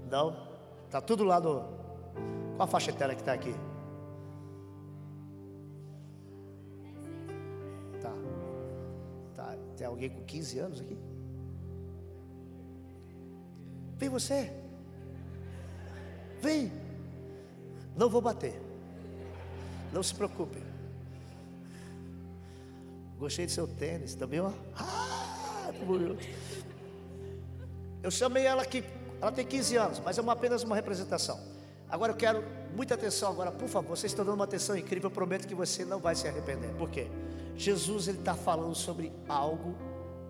Não? 0.09 0.47
Está 0.87 1.01
tudo 1.01 1.25
lá 1.25 1.41
no. 1.41 1.65
Qual 2.57 2.63
a 2.63 2.67
faixa 2.69 2.91
etária 2.91 3.17
que 3.17 3.21
está 3.21 3.33
aqui? 3.33 3.53
Tá. 8.01 8.15
tá. 9.35 9.57
Tem 9.77 9.87
alguém 9.89 10.09
com 10.09 10.25
15 10.25 10.59
anos 10.61 10.81
aqui? 10.81 10.97
Vem 13.99 14.09
você. 14.09 14.53
Vem. 16.41 16.73
Não 17.97 18.09
vou 18.09 18.23
bater. 18.23 18.61
Não 19.93 20.03
se 20.03 20.15
preocupe. 20.15 20.63
Gostei 23.19 23.47
do 23.47 23.53
seu 23.53 23.67
tênis 23.67 24.15
também, 24.15 24.39
ó. 24.41 24.53
Ah, 24.77 25.73
eu 28.03 28.11
chamei 28.11 28.45
ela 28.45 28.63
aqui, 28.63 28.85
ela 29.21 29.33
tem 29.33 29.45
15 29.45 29.77
anos, 29.77 30.01
mas 30.05 30.17
é 30.17 30.23
uma, 30.23 30.33
apenas 30.33 30.63
uma 30.63 30.77
representação. 30.77 31.41
Agora 31.91 32.13
eu 32.13 32.17
quero 32.17 32.45
muita 32.77 32.95
atenção 32.95 33.31
agora, 33.31 33.51
por 33.51 33.69
favor. 33.69 33.97
Vocês 33.97 34.13
estão 34.13 34.25
dando 34.25 34.37
uma 34.37 34.45
atenção 34.45 34.77
incrível. 34.77 35.09
Eu 35.09 35.15
prometo 35.15 35.49
que 35.49 35.55
você 35.55 35.85
não 35.85 35.99
vai 35.99 36.15
se 36.15 36.29
arrepender. 36.29 36.71
Por 36.75 36.91
quê? 36.91 37.09
Jesus 37.57 38.07
ele 38.07 38.19
está 38.19 38.35
falando 38.35 38.75
sobre 38.75 39.13
algo 39.29 39.75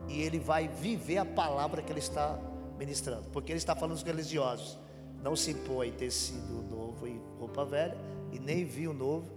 e 0.09 0.23
ele 0.23 0.39
vai 0.39 0.69
viver 0.69 1.19
a 1.19 1.25
palavra 1.25 1.83
que 1.83 1.93
ele 1.93 1.99
está 1.99 2.39
ministrando. 2.79 3.29
Porque 3.31 3.53
ele 3.53 3.59
está 3.59 3.75
falando 3.75 3.95
dos 3.95 4.05
religiosos. 4.05 4.79
Não 5.23 5.35
se 5.35 5.51
impõe 5.51 5.91
tecido 5.93 6.62
novo 6.71 7.07
e 7.07 7.21
roupa 7.38 7.64
velha 7.64 7.97
e 8.33 8.38
nem 8.38 8.64
vinho 8.64 8.93
novo 8.93 9.31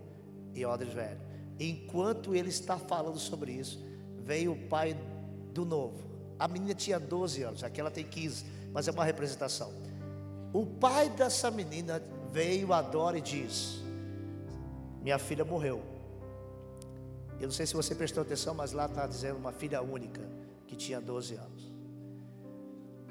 e 0.53 0.65
odres 0.65 0.93
velho. 0.93 1.19
Enquanto 1.59 2.35
ele 2.35 2.49
está 2.49 2.77
falando 2.77 3.17
sobre 3.17 3.51
isso, 3.51 3.79
veio 4.17 4.53
o 4.53 4.67
pai 4.67 4.95
do 5.53 5.65
novo. 5.65 6.03
A 6.39 6.47
menina 6.47 6.73
tinha 6.73 6.99
12 6.99 7.43
anos, 7.43 7.63
aqui 7.63 7.79
ela 7.79 7.91
tem 7.91 8.03
15, 8.03 8.45
mas 8.71 8.87
é 8.87 8.91
uma 8.91 9.03
representação. 9.03 9.71
O 10.53 10.65
pai 10.65 11.09
dessa 11.09 11.51
menina 11.51 12.01
veio, 12.31 12.73
adora 12.73 13.17
e 13.17 13.21
diz: 13.21 13.79
Minha 15.01 15.19
filha 15.19 15.45
morreu. 15.45 15.81
Eu 17.39 17.47
não 17.47 17.51
sei 17.51 17.65
se 17.65 17.73
você 17.73 17.95
prestou 17.95 18.21
atenção, 18.21 18.53
mas 18.53 18.71
lá 18.71 18.85
está 18.85 19.07
dizendo 19.07 19.37
uma 19.37 19.51
filha 19.51 19.81
única 19.81 20.21
que 20.67 20.75
tinha 20.75 20.99
12 20.99 21.35
anos. 21.35 21.60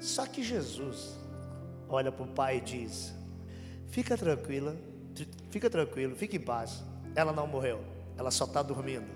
Só 0.01 0.25
que 0.25 0.43
Jesus 0.43 1.17
olha 1.87 2.11
para 2.11 2.25
o 2.25 2.27
pai 2.27 2.57
e 2.57 2.61
diz: 2.61 3.13
Fica 3.89 4.17
tranquila, 4.17 4.75
fica 5.49 5.69
tranquilo, 5.69 6.13
fique 6.17 6.35
em 6.35 6.41
paz. 6.41 6.83
Ela 7.15 7.31
não 7.31 7.47
morreu 7.47 7.81
ela 8.21 8.29
só 8.29 8.45
está 8.45 8.61
dormindo. 8.61 9.07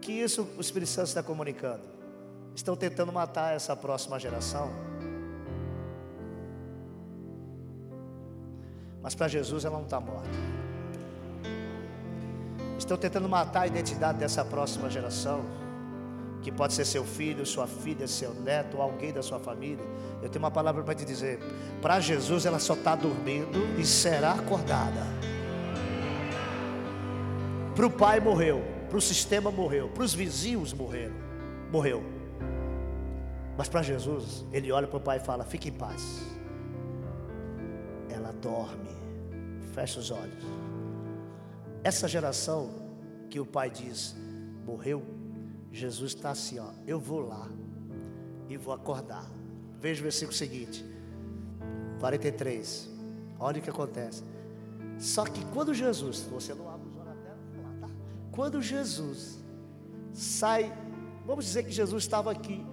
Que 0.00 0.12
isso 0.12 0.46
o 0.56 0.60
Espírito 0.60 0.90
Santo 0.90 1.08
está 1.08 1.22
comunicando? 1.22 1.82
Estão 2.54 2.76
tentando 2.76 3.10
matar 3.12 3.54
essa 3.54 3.74
próxima 3.74 4.18
geração. 4.18 4.70
Mas 9.02 9.14
para 9.14 9.28
Jesus 9.28 9.64
ela 9.64 9.78
não 9.78 9.84
está 9.84 9.98
morta. 9.98 10.28
Estão 12.78 12.98
tentando 12.98 13.28
matar 13.28 13.62
a 13.62 13.66
identidade 13.66 14.18
dessa 14.18 14.44
próxima 14.44 14.90
geração. 14.90 15.44
Que 16.42 16.50
pode 16.50 16.72
ser 16.72 16.84
seu 16.84 17.04
filho, 17.04 17.44
sua 17.44 17.66
filha, 17.66 18.06
seu 18.06 18.32
neto, 18.32 18.80
alguém 18.80 19.12
da 19.12 19.22
sua 19.22 19.38
família. 19.38 19.84
Eu 20.22 20.28
tenho 20.28 20.42
uma 20.42 20.50
palavra 20.50 20.82
para 20.82 20.94
te 20.94 21.04
dizer. 21.04 21.38
Para 21.82 22.00
Jesus 22.00 22.46
ela 22.46 22.58
só 22.58 22.74
está 22.74 22.94
dormindo 22.96 23.58
e 23.78 23.84
será 23.84 24.32
acordada. 24.32 25.06
Para 27.74 27.86
o 27.86 27.90
pai 27.90 28.20
morreu, 28.20 28.62
para 28.88 28.98
o 28.98 29.00
sistema 29.00 29.50
morreu, 29.50 29.88
para 29.88 30.02
os 30.02 30.14
vizinhos 30.14 30.72
morreram, 30.72 31.14
morreu. 31.70 32.02
Mas 33.56 33.68
para 33.68 33.82
Jesus, 33.82 34.44
ele 34.52 34.72
olha 34.72 34.86
para 34.86 34.96
o 34.96 35.00
pai 35.00 35.18
e 35.18 35.20
fala: 35.20 35.44
Fique 35.44 35.68
em 35.68 35.72
paz. 35.72 36.22
Ela 38.08 38.32
dorme, 38.32 38.90
fecha 39.74 40.00
os 40.00 40.10
olhos. 40.10 40.44
Essa 41.82 42.08
geração 42.08 42.70
que 43.30 43.38
o 43.40 43.46
pai 43.46 43.70
diz 43.70 44.16
morreu, 44.64 45.02
Jesus 45.72 46.12
está 46.14 46.30
assim: 46.30 46.58
ó, 46.58 46.72
Eu 46.86 46.98
vou 46.98 47.20
lá 47.20 47.48
e 48.48 48.56
vou 48.56 48.74
acordar. 48.74 49.28
Veja 49.80 50.00
o 50.00 50.02
versículo 50.02 50.36
seguinte, 50.36 50.84
43. 52.00 52.88
Olha 53.38 53.58
o 53.58 53.62
que 53.62 53.70
acontece. 53.70 54.22
Só 54.98 55.24
que 55.24 55.44
quando 55.46 55.72
Jesus, 55.72 56.26
você 56.30 56.54
não 56.54 56.70
quando 58.30 58.62
Jesus 58.62 59.38
sai, 60.12 60.72
vamos 61.26 61.44
dizer 61.44 61.64
que 61.64 61.70
Jesus 61.70 62.04
estava 62.04 62.30
aqui 62.30 62.64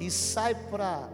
e 0.00 0.10
sai 0.10 0.54
para 0.70 1.10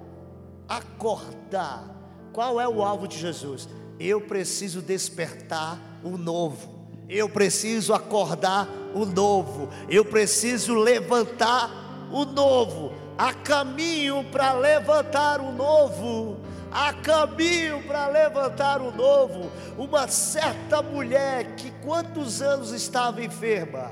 acordar. 0.68 1.96
Qual 2.33 2.61
é 2.61 2.68
o 2.68 2.83
alvo 2.83 3.09
de 3.09 3.18
Jesus? 3.18 3.68
Eu 3.98 4.20
preciso 4.20 4.81
despertar 4.81 5.81
o 6.05 6.16
novo. 6.16 6.77
Eu 7.09 7.29
preciso 7.29 7.94
acordar 7.94 8.68
o 8.94 9.07
novo. 9.07 9.68
Eu 9.88 10.05
preciso 10.05 10.75
levantar 10.75 11.71
o 12.12 12.25
novo. 12.25 12.92
Há 13.16 13.33
caminho 13.33 14.25
para 14.31 14.53
levantar 14.53 15.40
o 15.40 15.51
novo. 15.51 16.37
Há 16.71 16.92
caminho 16.92 17.83
para 17.85 18.09
levantar 18.09 18.83
o 18.83 18.94
novo. 18.94 19.51
Uma 19.79 20.07
certa 20.07 20.83
mulher 20.83 21.57
que 21.57 21.71
quantos 21.83 22.42
anos 22.42 22.73
estava 22.73 23.25
enferma? 23.25 23.90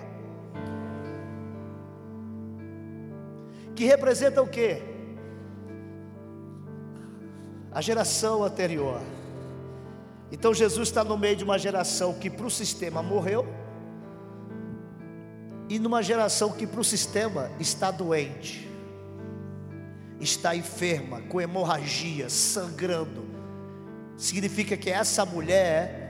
Que 3.74 3.84
representa 3.84 4.42
o 4.42 4.46
quê? 4.46 4.82
A 7.72 7.80
geração 7.80 8.44
anterior. 8.44 9.00
Então 10.30 10.52
Jesus 10.52 10.88
está 10.88 11.04
no 11.04 11.16
meio 11.16 11.36
de 11.36 11.44
uma 11.44 11.58
geração 11.58 12.14
que 12.14 12.28
para 12.28 12.46
o 12.46 12.50
sistema 12.50 13.02
morreu, 13.02 13.46
e 15.68 15.78
numa 15.78 16.02
geração 16.02 16.52
que 16.52 16.66
para 16.66 16.80
o 16.80 16.84
sistema 16.84 17.50
está 17.58 17.90
doente, 17.90 18.68
está 20.20 20.54
enferma, 20.54 21.22
com 21.22 21.40
hemorragia, 21.40 22.28
sangrando. 22.28 23.24
Significa 24.16 24.76
que 24.76 24.90
essa 24.90 25.26
mulher 25.26 26.04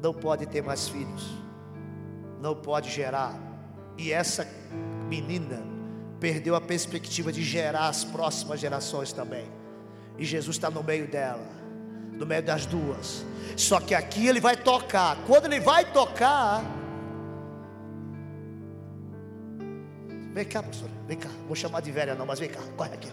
não 0.00 0.14
pode 0.14 0.46
ter 0.46 0.62
mais 0.62 0.88
filhos, 0.88 1.26
não 2.40 2.54
pode 2.54 2.90
gerar, 2.90 3.38
e 3.96 4.12
essa 4.12 4.46
menina 5.08 5.62
perdeu 6.18 6.54
a 6.54 6.60
perspectiva 6.60 7.32
de 7.32 7.42
gerar 7.42 7.88
as 7.88 8.04
próximas 8.04 8.60
gerações 8.60 9.12
também. 9.12 9.57
E 10.18 10.24
Jesus 10.24 10.56
está 10.56 10.68
no 10.68 10.82
meio 10.82 11.06
dela, 11.06 11.46
no 12.12 12.26
meio 12.26 12.42
das 12.42 12.66
duas. 12.66 13.24
Só 13.56 13.80
que 13.80 13.94
aqui 13.94 14.26
ele 14.26 14.40
vai 14.40 14.56
tocar. 14.56 15.16
Quando 15.26 15.46
ele 15.46 15.60
vai 15.60 15.84
tocar, 15.92 16.62
vem 20.34 20.44
cá, 20.44 20.62
pastor, 20.62 20.90
vem 21.06 21.16
cá. 21.16 21.30
Vou 21.46 21.54
chamar 21.54 21.80
de 21.80 21.92
velha 21.92 22.14
não, 22.14 22.26
mas 22.26 22.40
vem 22.40 22.48
cá, 22.48 22.60
corre 22.76 22.94
aqui. 22.94 23.08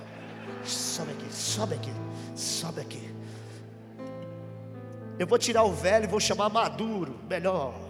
Sobe 0.64 1.12
aqui, 1.12 1.34
sobe 1.34 1.76
aqui, 1.76 1.92
sobe 2.36 2.82
aqui. 2.82 3.16
Eu 5.20 5.28
vou 5.28 5.38
tirar 5.38 5.64
o 5.64 5.72
velho 5.72 6.06
e 6.06 6.08
vou 6.08 6.20
chamar 6.20 6.50
maduro, 6.50 7.20
melhor. 7.30 7.85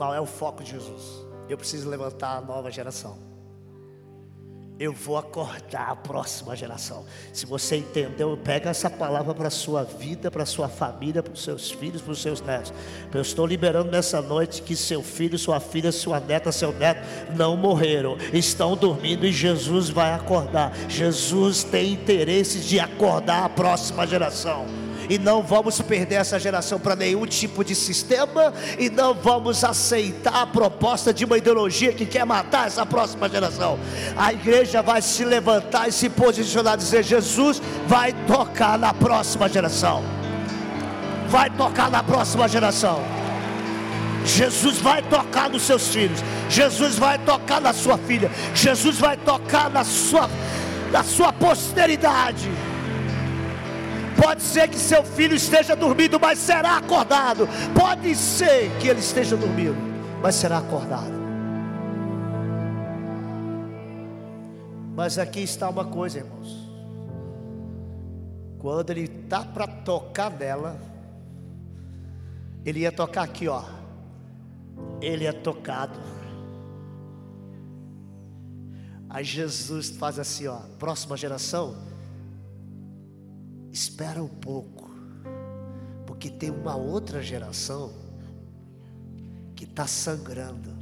Qual 0.00 0.14
é 0.14 0.18
o 0.18 0.24
foco 0.24 0.64
de 0.64 0.70
Jesus? 0.70 1.26
Eu 1.46 1.58
preciso 1.58 1.86
levantar 1.86 2.38
a 2.38 2.40
nova 2.40 2.70
geração. 2.70 3.18
Eu 4.78 4.94
vou 4.94 5.18
acordar 5.18 5.90
a 5.90 5.94
próxima 5.94 6.56
geração. 6.56 7.04
Se 7.34 7.44
você 7.44 7.76
entendeu, 7.76 8.34
pega 8.42 8.70
essa 8.70 8.88
palavra 8.88 9.34
para 9.34 9.48
a 9.48 9.50
sua 9.50 9.84
vida, 9.84 10.30
para 10.30 10.44
a 10.44 10.46
sua 10.46 10.70
família, 10.70 11.22
para 11.22 11.34
os 11.34 11.44
seus 11.44 11.70
filhos, 11.70 12.00
para 12.00 12.12
os 12.12 12.22
seus 12.22 12.40
netos. 12.40 12.72
Eu 13.12 13.20
estou 13.20 13.44
liberando 13.44 13.90
nessa 13.90 14.22
noite 14.22 14.62
que 14.62 14.74
seu 14.74 15.02
filho, 15.02 15.38
sua 15.38 15.60
filha, 15.60 15.92
sua 15.92 16.18
neta, 16.18 16.50
seu 16.50 16.72
neto 16.72 17.06
não 17.36 17.54
morreram, 17.54 18.16
estão 18.32 18.74
dormindo 18.74 19.26
e 19.26 19.32
Jesus 19.32 19.90
vai 19.90 20.14
acordar. 20.14 20.74
Jesus 20.88 21.62
tem 21.62 21.92
interesse 21.92 22.60
de 22.60 22.80
acordar 22.80 23.44
a 23.44 23.48
próxima 23.50 24.06
geração 24.06 24.64
e 25.10 25.18
não 25.18 25.42
vamos 25.42 25.80
perder 25.80 26.14
essa 26.14 26.38
geração 26.38 26.78
para 26.78 26.94
nenhum 26.94 27.26
tipo 27.26 27.64
de 27.64 27.74
sistema, 27.74 28.54
e 28.78 28.88
não 28.88 29.12
vamos 29.12 29.64
aceitar 29.64 30.42
a 30.42 30.46
proposta 30.46 31.12
de 31.12 31.24
uma 31.24 31.36
ideologia 31.36 31.92
que 31.92 32.06
quer 32.06 32.24
matar 32.24 32.68
essa 32.68 32.86
próxima 32.86 33.28
geração. 33.28 33.76
A 34.16 34.32
igreja 34.32 34.80
vai 34.80 35.02
se 35.02 35.24
levantar 35.24 35.88
e 35.88 35.92
se 35.92 36.08
posicionar, 36.08 36.76
dizer: 36.76 37.02
Jesus 37.02 37.60
vai 37.88 38.12
tocar 38.28 38.78
na 38.78 38.94
próxima 38.94 39.48
geração, 39.48 40.04
vai 41.26 41.50
tocar 41.50 41.90
na 41.90 42.04
próxima 42.04 42.46
geração. 42.46 43.02
Jesus 44.24 44.78
vai 44.78 45.02
tocar 45.02 45.50
nos 45.50 45.62
seus 45.62 45.88
filhos, 45.88 46.22
Jesus 46.48 46.96
vai 46.96 47.18
tocar 47.18 47.60
na 47.60 47.72
sua 47.72 47.98
filha, 47.98 48.30
Jesus 48.54 48.98
vai 48.98 49.16
tocar 49.16 49.68
na 49.70 49.82
sua, 49.82 50.30
na 50.92 51.02
sua 51.02 51.32
posteridade. 51.32 52.48
Pode 54.20 54.42
ser 54.42 54.68
que 54.68 54.76
seu 54.76 55.02
filho 55.02 55.34
esteja 55.34 55.74
dormindo, 55.74 56.20
mas 56.20 56.38
será 56.38 56.76
acordado. 56.76 57.48
Pode 57.74 58.14
ser 58.14 58.70
que 58.78 58.86
ele 58.86 59.00
esteja 59.00 59.34
dormindo, 59.34 59.78
mas 60.22 60.34
será 60.34 60.58
acordado. 60.58 61.18
Mas 64.94 65.18
aqui 65.18 65.40
está 65.40 65.70
uma 65.70 65.86
coisa, 65.86 66.18
irmãos. 66.18 66.68
Quando 68.58 68.90
ele 68.90 69.04
está 69.04 69.42
para 69.42 69.66
tocar 69.66 70.30
nela, 70.30 70.78
ele 72.62 72.80
ia 72.80 72.92
tocar 72.92 73.22
aqui, 73.22 73.48
ó. 73.48 73.64
Ele 75.00 75.24
é 75.24 75.32
tocado. 75.32 75.98
Aí 79.08 79.24
Jesus 79.24 79.88
faz 79.88 80.18
assim, 80.18 80.46
ó. 80.46 80.58
Próxima 80.78 81.16
geração 81.16 81.89
espera 83.72 84.22
um 84.22 84.28
pouco, 84.28 84.90
porque 86.06 86.30
tem 86.30 86.50
uma 86.50 86.76
outra 86.76 87.22
geração 87.22 87.92
que 89.54 89.64
está 89.64 89.86
sangrando. 89.86 90.78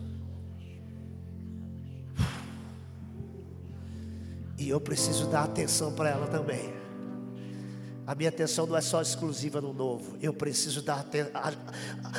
E 4.56 4.68
eu 4.68 4.80
preciso 4.80 5.28
dar 5.28 5.44
atenção 5.44 5.92
para 5.92 6.10
ela 6.10 6.26
também. 6.26 6.78
A 8.06 8.14
minha 8.14 8.30
atenção 8.30 8.66
não 8.66 8.76
é 8.76 8.80
só 8.80 9.02
exclusiva 9.02 9.60
no 9.60 9.72
novo. 9.72 10.16
Eu 10.20 10.32
preciso 10.32 10.82
dar 10.82 11.06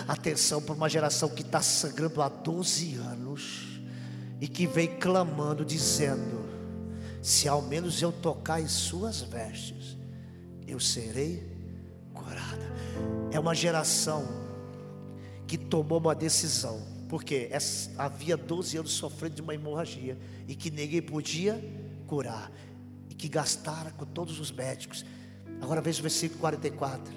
atenção 0.08 0.62
para 0.62 0.76
uma 0.76 0.88
geração 0.88 1.30
que 1.30 1.42
está 1.42 1.62
sangrando 1.62 2.22
há 2.22 2.30
12 2.30 2.96
anos 2.96 3.82
e 4.40 4.48
que 4.48 4.68
vem 4.68 4.88
clamando, 5.00 5.66
dizendo: 5.66 6.46
se 7.22 7.48
ao 7.48 7.62
menos 7.62 8.02
eu 8.02 8.12
tocar 8.12 8.62
em 8.62 8.68
suas 8.68 9.22
vestes, 9.22 9.98
eu 10.72 10.80
serei 10.80 11.44
curada. 12.14 12.66
É 13.32 13.40
uma 13.40 13.56
geração 13.56 14.28
que 15.48 15.58
tomou 15.58 16.00
uma 16.00 16.14
decisão, 16.14 16.82
porque 17.08 17.50
havia 17.98 18.38
12 18.38 18.78
anos 18.78 18.92
sofrendo 18.92 19.36
de 19.36 19.42
uma 19.42 19.56
hemorragia 19.56 20.18
e 20.48 20.56
que 20.56 20.70
ninguém 20.70 21.02
podia 21.02 21.60
curar, 22.06 22.52
e 23.10 23.16
que 23.16 23.28
gastaram 23.28 23.92
com 23.92 24.06
todos 24.06 24.40
os 24.40 24.52
médicos. 24.52 25.06
Agora 25.62 25.82
veja 25.82 26.00
o 26.00 26.04
versículo 26.04 26.40
44. 26.40 27.14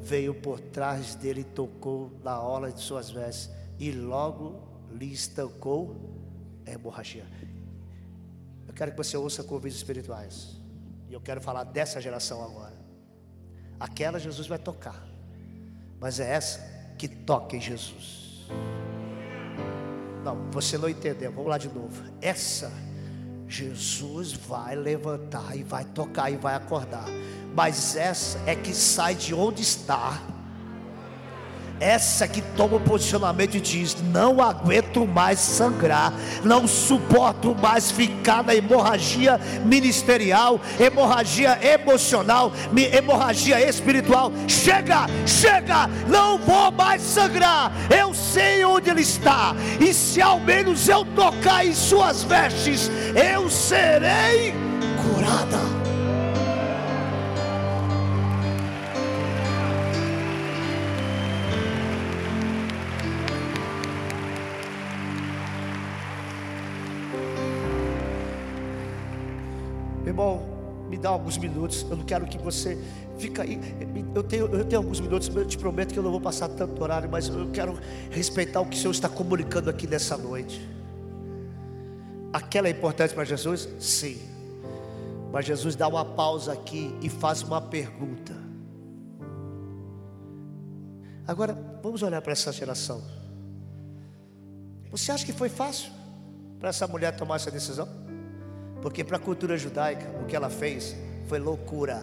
Veio 0.00 0.34
por 0.34 0.60
trás 0.60 1.14
dele 1.14 1.40
e 1.40 1.44
tocou 1.44 2.12
na 2.22 2.40
ola 2.40 2.70
de 2.70 2.80
suas 2.80 3.10
vestes, 3.10 3.50
e 3.78 3.92
logo 3.92 4.62
lhe 4.92 5.12
estancou 5.12 5.94
a 6.66 6.70
hemorragia. 6.70 7.26
Eu 8.66 8.72
quero 8.72 8.92
que 8.92 8.96
você 8.96 9.16
ouça 9.16 9.44
com 9.44 9.54
ouvidos 9.54 9.76
espirituais. 9.76 10.65
E 11.08 11.14
eu 11.14 11.20
quero 11.20 11.40
falar 11.40 11.64
dessa 11.64 12.00
geração 12.00 12.42
agora. 12.42 12.74
Aquela 13.78 14.18
Jesus 14.18 14.46
vai 14.46 14.58
tocar, 14.58 15.06
mas 16.00 16.18
é 16.18 16.30
essa 16.30 16.60
que 16.98 17.06
toca 17.06 17.56
em 17.56 17.60
Jesus. 17.60 18.46
Não, 20.24 20.50
você 20.50 20.76
não 20.76 20.88
entendeu. 20.88 21.30
Vamos 21.30 21.50
lá 21.50 21.58
de 21.58 21.68
novo. 21.68 22.02
Essa 22.20 22.72
Jesus 23.46 24.32
vai 24.32 24.74
levantar 24.74 25.56
e 25.56 25.62
vai 25.62 25.84
tocar 25.84 26.30
e 26.30 26.36
vai 26.36 26.54
acordar. 26.54 27.06
Mas 27.54 27.96
essa 27.96 28.38
é 28.46 28.56
que 28.56 28.74
sai 28.74 29.14
de 29.14 29.32
onde 29.34 29.62
está 29.62 30.20
essa 31.80 32.26
que 32.26 32.40
toma 32.40 32.76
o 32.76 32.80
posicionamento 32.80 33.56
e 33.56 33.60
diz: 33.60 33.96
Não 34.12 34.40
aguento 34.40 35.06
mais 35.06 35.38
sangrar, 35.38 36.12
não 36.44 36.66
suporto 36.66 37.54
mais 37.54 37.90
ficar 37.90 38.42
na 38.42 38.54
hemorragia 38.54 39.40
ministerial, 39.64 40.60
hemorragia 40.78 41.58
emocional, 41.62 42.52
hemorragia 42.92 43.60
espiritual. 43.66 44.32
Chega, 44.48 45.06
chega, 45.26 45.88
não 46.08 46.38
vou 46.38 46.70
mais 46.72 47.02
sangrar. 47.02 47.72
Eu 47.90 48.14
sei 48.14 48.64
onde 48.64 48.90
ele 48.90 49.02
está, 49.02 49.54
e 49.80 49.92
se 49.92 50.20
ao 50.20 50.40
menos 50.40 50.88
eu 50.88 51.04
tocar 51.04 51.66
em 51.66 51.74
suas 51.74 52.22
vestes, 52.22 52.90
eu 53.14 53.48
serei 53.50 54.54
curada. 55.02 55.85
Dá 71.06 71.10
alguns 71.10 71.38
minutos. 71.38 71.86
Eu 71.88 71.96
não 71.96 72.04
quero 72.04 72.26
que 72.26 72.36
você 72.36 72.76
fica 73.16 73.42
aí. 73.42 73.60
Eu 74.12 74.24
tenho, 74.24 74.46
eu 74.46 74.64
tenho 74.64 74.82
alguns 74.82 74.98
minutos, 74.98 75.30
eu 75.34 75.46
te 75.46 75.56
prometo 75.56 75.92
que 75.92 75.98
eu 75.98 76.02
não 76.02 76.10
vou 76.10 76.20
passar 76.20 76.48
tanto 76.48 76.82
horário, 76.82 77.08
mas 77.08 77.28
eu 77.28 77.48
quero 77.52 77.78
respeitar 78.10 78.60
o 78.60 78.66
que 78.66 78.76
o 78.76 78.78
Senhor 78.78 78.90
está 78.90 79.08
comunicando 79.08 79.70
aqui 79.70 79.86
nessa 79.86 80.16
noite. 80.16 80.68
Aquela 82.32 82.66
é 82.66 82.72
importante 82.72 83.14
para 83.14 83.24
Jesus? 83.24 83.68
Sim. 83.78 84.18
Mas 85.32 85.46
Jesus 85.46 85.76
dá 85.76 85.86
uma 85.86 86.04
pausa 86.04 86.52
aqui 86.52 86.92
e 87.00 87.08
faz 87.08 87.42
uma 87.42 87.60
pergunta. 87.60 88.34
Agora, 91.26 91.56
vamos 91.82 92.02
olhar 92.02 92.20
para 92.20 92.32
essa 92.32 92.52
geração. 92.52 93.02
Você 94.90 95.12
acha 95.12 95.24
que 95.24 95.32
foi 95.32 95.48
fácil 95.48 95.92
para 96.58 96.70
essa 96.70 96.86
mulher 96.86 97.14
tomar 97.16 97.36
essa 97.36 97.50
decisão? 97.50 98.05
Porque 98.82 99.02
para 99.02 99.16
a 99.16 99.20
cultura 99.20 99.56
judaica, 99.56 100.08
o 100.20 100.26
que 100.26 100.36
ela 100.36 100.50
fez 100.50 100.96
foi 101.26 101.38
loucura. 101.38 102.02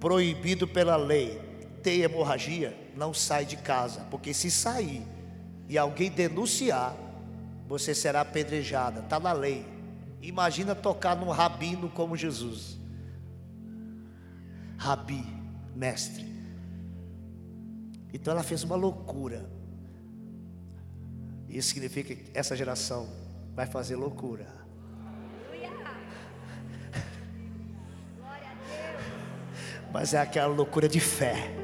Proibido 0.00 0.66
pela 0.66 0.96
lei, 0.96 1.40
ter 1.82 2.00
hemorragia, 2.00 2.76
não 2.96 3.12
sai 3.12 3.44
de 3.44 3.56
casa, 3.56 4.00
porque 4.10 4.32
se 4.32 4.50
sair 4.50 5.02
e 5.68 5.78
alguém 5.78 6.10
denunciar, 6.10 6.96
você 7.66 7.94
será 7.94 8.20
apedrejada, 8.20 9.00
está 9.00 9.18
na 9.18 9.32
lei. 9.32 9.66
Imagina 10.20 10.74
tocar 10.74 11.16
num 11.16 11.30
rabino 11.30 11.88
como 11.90 12.16
Jesus. 12.16 12.78
Rabi, 14.76 15.24
mestre. 15.74 16.34
Então 18.12 18.32
ela 18.32 18.42
fez 18.42 18.62
uma 18.62 18.76
loucura. 18.76 19.48
Isso 21.48 21.68
significa 21.68 22.14
que 22.14 22.30
essa 22.32 22.56
geração 22.56 23.08
vai 23.54 23.66
fazer 23.66 23.96
loucura. 23.96 24.46
Mas 29.92 30.12
é 30.12 30.18
aquela 30.18 30.52
loucura 30.52 30.88
de 30.88 30.98
fé. 30.98 31.54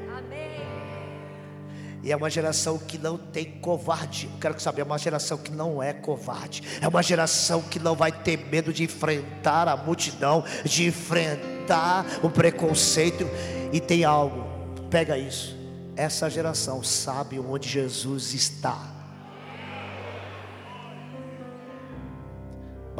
E 2.03 2.11
é 2.11 2.15
uma 2.15 2.29
geração 2.29 2.79
que 2.79 2.97
não 2.97 3.17
tem 3.17 3.59
covarde. 3.59 4.27
Eu 4.33 4.39
quero 4.39 4.55
que 4.55 4.61
saber, 4.63 4.81
é 4.81 4.83
uma 4.83 4.97
geração 4.97 5.37
que 5.37 5.51
não 5.51 5.83
é 5.83 5.93
covarde. 5.93 6.63
É 6.81 6.87
uma 6.87 7.03
geração 7.03 7.61
que 7.61 7.77
não 7.77 7.93
vai 7.93 8.11
ter 8.11 8.37
medo 8.37 8.73
de 8.73 8.83
enfrentar 8.83 9.67
a 9.67 9.75
multidão, 9.75 10.43
de 10.63 10.87
enfrentar 10.87 12.05
o 12.23 12.29
preconceito. 12.29 13.27
E 13.71 13.79
tem 13.79 14.03
algo, 14.03 14.47
pega 14.89 15.17
isso. 15.17 15.55
Essa 15.95 16.29
geração 16.29 16.81
sabe 16.81 17.37
onde 17.37 17.69
Jesus 17.69 18.33
está. 18.33 19.00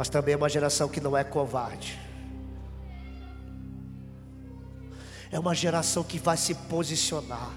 Mas 0.02 0.08
também 0.08 0.34
é 0.34 0.36
uma 0.36 0.48
geração 0.48 0.88
que 0.88 1.00
não 1.00 1.16
é 1.16 1.22
covarde. 1.22 1.96
É 5.30 5.38
uma 5.38 5.54
geração 5.54 6.02
que 6.02 6.18
vai 6.18 6.36
se 6.36 6.56
posicionar 6.56 7.52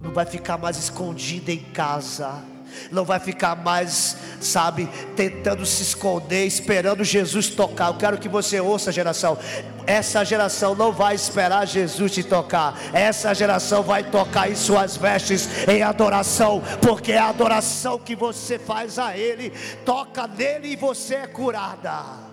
não 0.00 0.12
vai 0.12 0.26
ficar 0.26 0.56
mais 0.56 0.76
escondida 0.76 1.50
em 1.50 1.58
casa, 1.72 2.44
não 2.90 3.04
vai 3.04 3.18
ficar 3.18 3.56
mais, 3.56 4.16
sabe, 4.40 4.88
tentando 5.14 5.64
se 5.64 5.82
esconder, 5.82 6.46
esperando 6.46 7.04
Jesus 7.04 7.48
tocar. 7.48 7.88
Eu 7.88 7.94
quero 7.96 8.18
que 8.18 8.28
você 8.28 8.60
ouça, 8.60 8.92
geração. 8.92 9.38
Essa 9.86 10.24
geração 10.24 10.74
não 10.74 10.92
vai 10.92 11.14
esperar 11.14 11.66
Jesus 11.66 12.12
te 12.12 12.22
tocar. 12.22 12.78
Essa 12.92 13.34
geração 13.34 13.82
vai 13.82 14.02
tocar 14.10 14.50
em 14.50 14.56
suas 14.56 14.96
vestes 14.96 15.68
em 15.68 15.82
adoração, 15.82 16.62
porque 16.82 17.12
é 17.12 17.18
a 17.18 17.28
adoração 17.28 17.98
que 17.98 18.16
você 18.16 18.58
faz 18.58 18.98
a 18.98 19.16
Ele, 19.16 19.52
toca 19.84 20.26
nele 20.26 20.68
e 20.68 20.76
você 20.76 21.16
é 21.16 21.26
curada. 21.26 22.26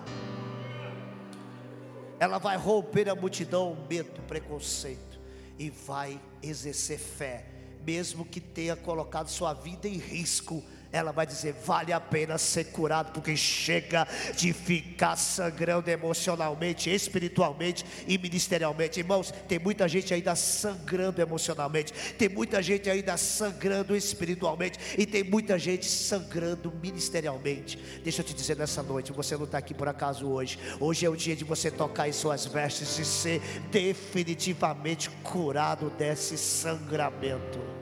Ela 2.18 2.38
vai 2.38 2.56
romper 2.56 3.08
a 3.08 3.14
multidão, 3.14 3.72
o 3.72 3.86
medo, 3.88 4.20
o 4.20 4.22
preconceito 4.22 5.20
e 5.58 5.70
vai 5.70 6.20
exercer 6.42 6.98
fé 6.98 7.53
mesmo 7.84 8.24
que 8.24 8.40
tenha 8.40 8.76
colocado 8.76 9.28
sua 9.28 9.52
vida 9.52 9.88
em 9.88 9.98
risco, 9.98 10.62
ela 10.94 11.10
vai 11.10 11.26
dizer: 11.26 11.54
vale 11.64 11.92
a 11.92 12.00
pena 12.00 12.38
ser 12.38 12.64
curado, 12.66 13.12
porque 13.12 13.36
chega 13.36 14.06
de 14.36 14.52
ficar 14.52 15.16
sangrando 15.16 15.90
emocionalmente, 15.90 16.88
espiritualmente 16.88 17.84
e 18.06 18.16
ministerialmente. 18.16 19.00
Irmãos, 19.00 19.32
tem 19.48 19.58
muita 19.58 19.88
gente 19.88 20.14
ainda 20.14 20.34
sangrando 20.36 21.20
emocionalmente, 21.20 21.92
tem 22.16 22.28
muita 22.28 22.62
gente 22.62 22.88
ainda 22.88 23.16
sangrando 23.16 23.96
espiritualmente, 23.96 24.78
e 24.96 25.04
tem 25.04 25.24
muita 25.24 25.58
gente 25.58 25.86
sangrando 25.86 26.72
ministerialmente. 26.80 27.78
Deixa 28.02 28.22
eu 28.22 28.26
te 28.26 28.34
dizer 28.34 28.56
nessa 28.56 28.82
noite: 28.82 29.12
você 29.12 29.36
não 29.36 29.44
está 29.44 29.58
aqui 29.58 29.74
por 29.74 29.88
acaso 29.88 30.28
hoje. 30.28 30.58
Hoje 30.78 31.04
é 31.04 31.10
o 31.10 31.16
dia 31.16 31.34
de 31.34 31.44
você 31.44 31.70
tocar 31.70 32.08
em 32.08 32.12
suas 32.12 32.46
vestes 32.46 32.98
e 32.98 33.04
ser 33.04 33.40
definitivamente 33.70 35.10
curado 35.22 35.90
desse 35.90 36.38
sangramento. 36.38 37.73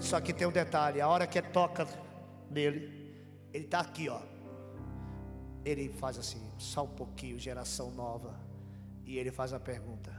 Só 0.00 0.20
que 0.20 0.32
tem 0.32 0.46
um 0.46 0.52
detalhe: 0.52 1.00
a 1.00 1.08
hora 1.08 1.26
que 1.26 1.40
toca 1.42 1.86
nele, 2.50 3.14
ele 3.52 3.66
está 3.66 3.80
aqui, 3.80 4.08
ó. 4.08 4.22
Ele 5.62 5.90
faz 5.90 6.18
assim, 6.18 6.40
só 6.58 6.84
um 6.84 6.88
pouquinho, 6.88 7.38
geração 7.38 7.90
nova. 7.90 8.40
E 9.04 9.18
ele 9.18 9.30
faz 9.30 9.52
a 9.52 9.60
pergunta. 9.60 10.10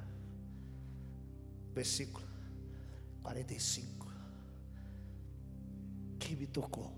Versículo 1.74 2.28
45. 3.24 4.08
Quem 6.20 6.36
me 6.36 6.46
tocou? 6.46 6.94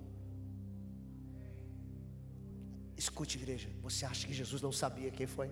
Escute, 2.97 3.37
igreja. 3.37 3.69
Você 3.81 4.05
acha 4.05 4.27
que 4.27 4.33
Jesus 4.33 4.61
não 4.61 4.71
sabia 4.71 5.09
quem 5.09 5.25
foi? 5.25 5.49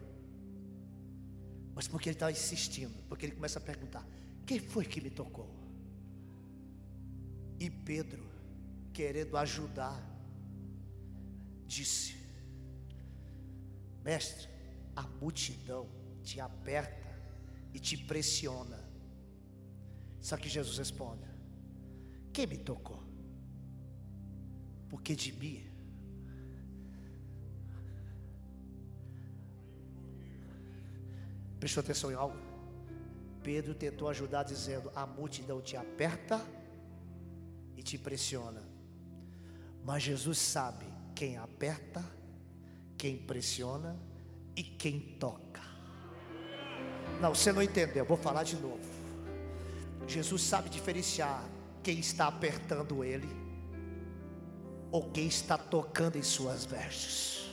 Mas 1.73 1.87
porque 1.87 2.09
ele 2.09 2.15
está 2.15 2.29
insistindo, 2.29 2.93
porque 3.07 3.25
ele 3.25 3.35
começa 3.35 3.59
a 3.59 3.61
perguntar: 3.61 4.05
Quem 4.45 4.59
foi 4.59 4.83
que 4.83 4.99
me 4.99 5.09
tocou? 5.09 5.60
E 7.61 7.69
Pedro, 7.69 8.27
querendo 8.91 9.37
ajudar, 9.37 10.01
disse: 11.67 12.17
Mestre, 14.03 14.49
a 14.95 15.03
multidão 15.03 15.87
te 16.23 16.39
aperta 16.39 17.07
e 17.71 17.79
te 17.79 17.95
pressiona. 17.95 18.79
Só 20.19 20.37
que 20.37 20.49
Jesus 20.49 20.79
responde: 20.79 21.23
Quem 22.33 22.47
me 22.47 22.57
tocou? 22.57 23.03
Porque 24.89 25.15
de 25.15 25.31
mim 25.31 25.63
Prestou 31.59 31.81
atenção 31.81 32.11
em 32.11 32.15
algo? 32.15 32.35
Pedro 33.43 33.75
tentou 33.75 34.09
ajudar 34.09 34.41
dizendo: 34.41 34.91
A 34.95 35.05
multidão 35.05 35.61
te 35.61 35.77
aperta 35.77 36.43
e 37.81 37.83
te 37.83 37.97
pressiona. 37.97 38.61
Mas 39.83 40.03
Jesus 40.03 40.37
sabe 40.37 40.85
quem 41.15 41.35
aperta, 41.37 42.05
quem 42.95 43.17
pressiona 43.17 43.99
e 44.55 44.61
quem 44.61 44.99
toca. 44.99 45.59
Não, 47.19 47.33
você 47.33 47.51
não 47.51 47.61
entendeu, 47.61 48.05
vou 48.05 48.17
falar 48.17 48.43
de 48.43 48.55
novo. 48.55 48.87
Jesus 50.07 50.43
sabe 50.43 50.69
diferenciar 50.69 51.43
quem 51.81 51.97
está 51.99 52.27
apertando 52.27 53.03
ele 53.03 53.29
ou 54.91 55.09
quem 55.09 55.25
está 55.25 55.57
tocando 55.57 56.17
em 56.17 56.23
suas 56.23 56.63
vestes. 56.63 57.49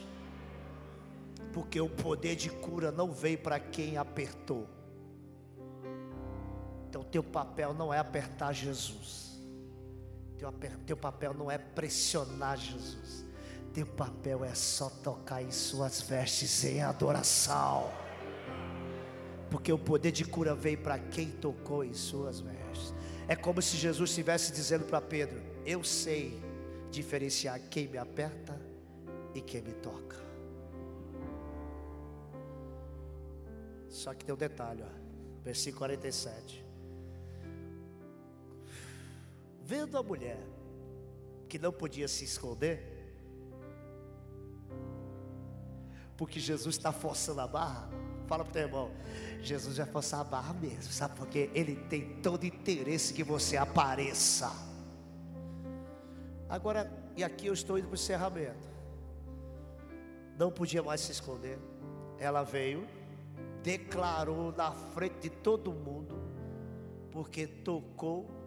Porque 1.53 1.81
o 1.81 1.89
poder 1.89 2.35
de 2.35 2.51
cura 2.51 2.91
não 2.91 3.11
veio 3.11 3.39
para 3.39 3.59
quem 3.59 3.97
apertou. 3.97 4.69
Então, 6.87 7.03
teu 7.03 7.23
papel 7.23 7.73
não 7.73 7.91
é 7.91 7.97
apertar 7.97 8.53
Jesus. 8.53 9.28
Teu, 10.39 10.53
teu 10.87 10.97
papel 10.97 11.33
não 11.33 11.51
é 11.51 11.57
pressionar 11.57 12.57
Jesus. 12.57 13.25
Teu 13.73 13.85
papel 13.85 14.45
é 14.45 14.55
só 14.55 14.89
tocar 14.89 15.43
em 15.43 15.51
suas 15.51 16.01
vestes 16.01 16.63
em 16.63 16.81
adoração. 16.81 17.91
Porque 19.51 19.71
o 19.71 19.77
poder 19.77 20.11
de 20.11 20.23
cura 20.23 20.55
veio 20.55 20.77
para 20.77 20.97
quem 20.97 21.29
tocou 21.29 21.83
em 21.83 21.93
suas 21.93 22.39
vestes. 22.39 22.93
É 23.27 23.35
como 23.35 23.61
se 23.61 23.75
Jesus 23.75 24.11
estivesse 24.11 24.53
dizendo 24.53 24.85
para 24.85 25.01
Pedro: 25.01 25.41
Eu 25.65 25.83
sei 25.83 26.41
diferenciar 26.89 27.59
quem 27.69 27.87
me 27.87 27.97
aperta 27.97 28.59
e 29.35 29.41
quem 29.41 29.61
me 29.61 29.73
toca. 29.73 30.17
Só 33.89 34.13
que 34.13 34.23
tem 34.23 34.33
um 34.33 34.37
detalhe, 34.37 34.83
ó, 34.83 35.43
versículo 35.43 35.79
47. 35.79 36.68
Vendo 39.69 39.99
a 39.99 40.01
mulher 40.01 40.39
que 41.47 41.59
não 41.59 41.71
podia 41.71 42.07
se 42.07 42.25
esconder, 42.25 42.81
porque 46.17 46.39
Jesus 46.39 46.75
está 46.75 46.91
forçando 46.91 47.41
a 47.41 47.47
barra. 47.47 47.87
Fala 48.27 48.43
para 48.43 48.49
o 48.49 48.53
teu 48.53 48.61
irmão, 48.63 48.91
Jesus 49.41 49.77
vai 49.77 49.85
forçar 49.85 50.21
a 50.21 50.23
barra 50.23 50.53
mesmo, 50.53 50.91
sabe? 50.91 51.15
Porque 51.15 51.51
Ele 51.53 51.75
tem 51.75 52.15
todo 52.19 52.45
interesse 52.45 53.13
que 53.13 53.23
você 53.23 53.57
apareça. 53.57 54.51
Agora, 56.49 56.91
e 57.15 57.23
aqui 57.23 57.45
eu 57.45 57.53
estou 57.53 57.77
indo 57.77 57.85
para 57.85 57.93
o 57.93 57.95
encerramento. 57.95 58.67
não 60.35 60.51
podia 60.51 60.81
mais 60.81 61.01
se 61.01 61.11
esconder. 61.11 61.59
Ela 62.17 62.41
veio, 62.41 62.87
declarou 63.61 64.51
na 64.51 64.71
frente 64.71 65.19
de 65.19 65.29
todo 65.29 65.71
mundo, 65.71 66.15
porque 67.11 67.45
tocou 67.45 68.38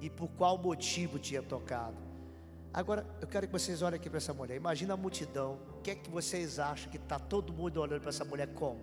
e 0.00 0.10
por 0.10 0.28
qual 0.28 0.58
motivo 0.58 1.18
tinha 1.18 1.42
tocado. 1.42 1.96
Agora, 2.72 3.06
eu 3.20 3.26
quero 3.26 3.46
que 3.46 3.52
vocês 3.52 3.80
olhem 3.80 3.96
aqui 3.96 4.10
para 4.10 4.18
essa 4.18 4.34
mulher. 4.34 4.56
Imagina 4.56 4.94
a 4.94 4.96
multidão. 4.96 5.58
O 5.78 5.80
que 5.80 5.92
é 5.92 5.94
que 5.94 6.10
vocês 6.10 6.58
acham 6.58 6.90
que 6.90 6.98
está 6.98 7.18
todo 7.18 7.52
mundo 7.52 7.80
olhando 7.80 8.00
para 8.00 8.10
essa 8.10 8.24
mulher 8.24 8.48
como? 8.54 8.80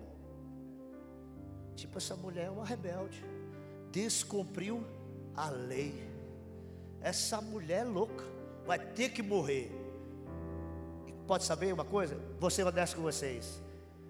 Tipo, 1.76 1.98
essa 1.98 2.16
mulher 2.16 2.46
é 2.46 2.50
uma 2.50 2.64
rebelde. 2.64 3.24
Descumpriu 3.92 4.84
a 5.36 5.48
lei. 5.48 6.10
Essa 7.00 7.40
mulher 7.40 7.82
é 7.82 7.84
louca. 7.84 8.24
Vai 8.66 8.78
ter 8.78 9.10
que 9.10 9.22
morrer. 9.22 9.70
Pode 11.26 11.44
saber 11.44 11.72
uma 11.72 11.84
coisa? 11.84 12.18
Vou 12.38 12.50
ser 12.50 12.66
honesto 12.66 12.96
com 12.96 13.02
vocês. 13.02 13.62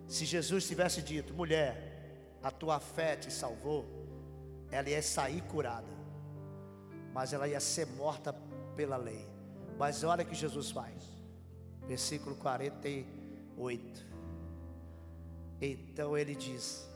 Se 0.07 0.25
Jesus 0.25 0.67
tivesse 0.67 1.03
dito, 1.03 1.35
mulher, 1.35 2.39
a 2.43 2.51
tua 2.51 2.81
fé 2.81 3.17
te 3.17 3.31
salvou, 3.31 3.85
ela 4.71 4.89
ia 4.89 5.03
sair 5.03 5.41
curada. 5.43 6.04
Mas 7.15 7.33
ela 7.33 7.47
ia 7.47 7.61
ser 7.61 7.87
morta 7.87 8.35
pela 8.75 8.97
lei. 8.97 9.25
Mas 9.79 10.03
olha 10.03 10.25
o 10.25 10.27
que 10.27 10.35
Jesus 10.35 10.73
faz. 10.73 10.93
Versículo 11.87 12.35
48. 12.35 14.07
Então 15.61 16.19
ele 16.19 16.35
diz: 16.35 16.89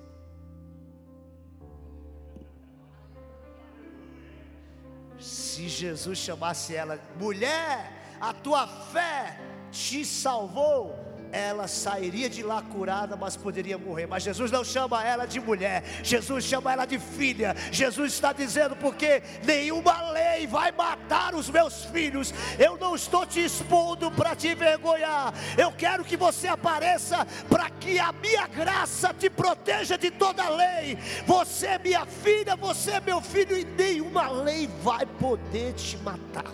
Se 5.21 5.69
Jesus 5.69 6.19
chamasse 6.19 6.75
ela, 6.75 7.01
mulher, 7.17 8.17
a 8.21 8.35
tua 8.35 8.67
fé 8.67 9.39
te 9.71 10.05
salvou 10.05 11.08
ela 11.33 11.69
sairia 11.69 12.29
de 12.29 12.43
lá 12.43 12.63
curada, 12.63 13.17
mas 13.17 13.37
poderia 13.37 13.77
morrer. 13.77 14.07
Mas 14.07 14.23
Jesus 14.23 14.51
não 14.51 14.65
chama 14.65 15.05
ela 15.05 15.27
de 15.27 15.41
mulher, 15.41 15.83
Jesus 16.03 16.45
chama 16.45 16.73
ela 16.73 16.87
de 16.87 16.99
filha. 16.99 17.55
Jesus 17.71 18.13
está 18.13 18.33
dizendo: 18.33 18.77
porque 18.77 19.23
nenhuma 19.45 20.11
lei 20.11 20.47
vai 20.47 20.73
matar 20.73 21.35
os 21.35 21.49
meus 21.51 21.85
filhos. 21.87 22.33
Eu 22.59 22.77
não 22.77 22.95
estou 22.95 23.27
te 23.27 23.41
expondo 23.41 24.11
para 24.11 24.35
te 24.35 24.49
envergonhar. 24.49 25.33
Eu 25.57 25.73
quero 25.73 26.05
que 26.05 26.17
você 26.17 26.49
apareça 26.49 27.27
para 27.49 27.69
que 27.71 27.99
a 27.99 28.13
minha 28.13 28.47
graça 28.47 29.13
te 29.13 29.29
proteja 29.29 29.97
de 29.97 30.11
toda 30.11 30.49
lei. 30.49 30.99
Você 31.27 31.67
é 31.67 31.79
minha 31.79 32.07
filha, 32.07 32.57
você 32.57 32.93
é 32.93 33.01
meu 33.01 33.21
filho, 33.21 33.57
e 33.57 33.65
nenhuma 33.65 34.31
lei 34.31 34.69
vai 34.83 35.05
poder 35.05 35.75
te 35.75 35.97
matar. 35.99 36.45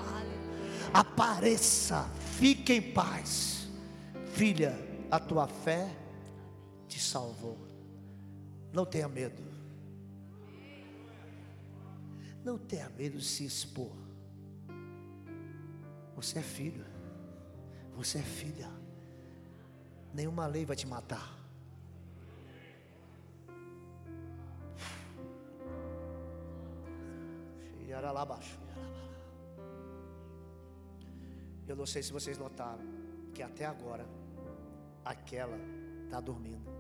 Apareça, 0.93 2.07
fique 2.39 2.73
em 2.73 2.81
paz 2.81 3.54
Filha, 4.35 4.75
a 5.13 5.21
tua 5.21 5.47
fé 5.47 5.89
te 6.89 6.99
salvou. 6.99 7.57
Não 8.73 8.85
tenha 8.85 9.09
medo. 9.09 9.41
Não 12.43 12.59
tenha 12.59 12.89
medo 12.91 13.17
de 13.17 13.25
se 13.25 13.45
expor. 13.45 13.93
Você 16.17 16.41
é 16.41 16.43
filho. 16.43 16.85
Você 17.95 18.19
é 18.19 18.23
filha. 18.23 18.69
Nenhuma 20.13 20.49
lei 20.49 20.65
vai 20.65 20.75
te 20.75 20.87
matar. 20.89 21.33
Eu 31.69 31.77
não 31.77 31.87
sei 31.87 32.03
se 32.03 32.13
vocês 32.13 32.37
notaram 32.37 32.83
que 33.33 33.43
até 33.43 33.65
agora 33.65 34.05
aquela 35.05 35.57
está 36.05 36.21
dormindo. 36.21 36.71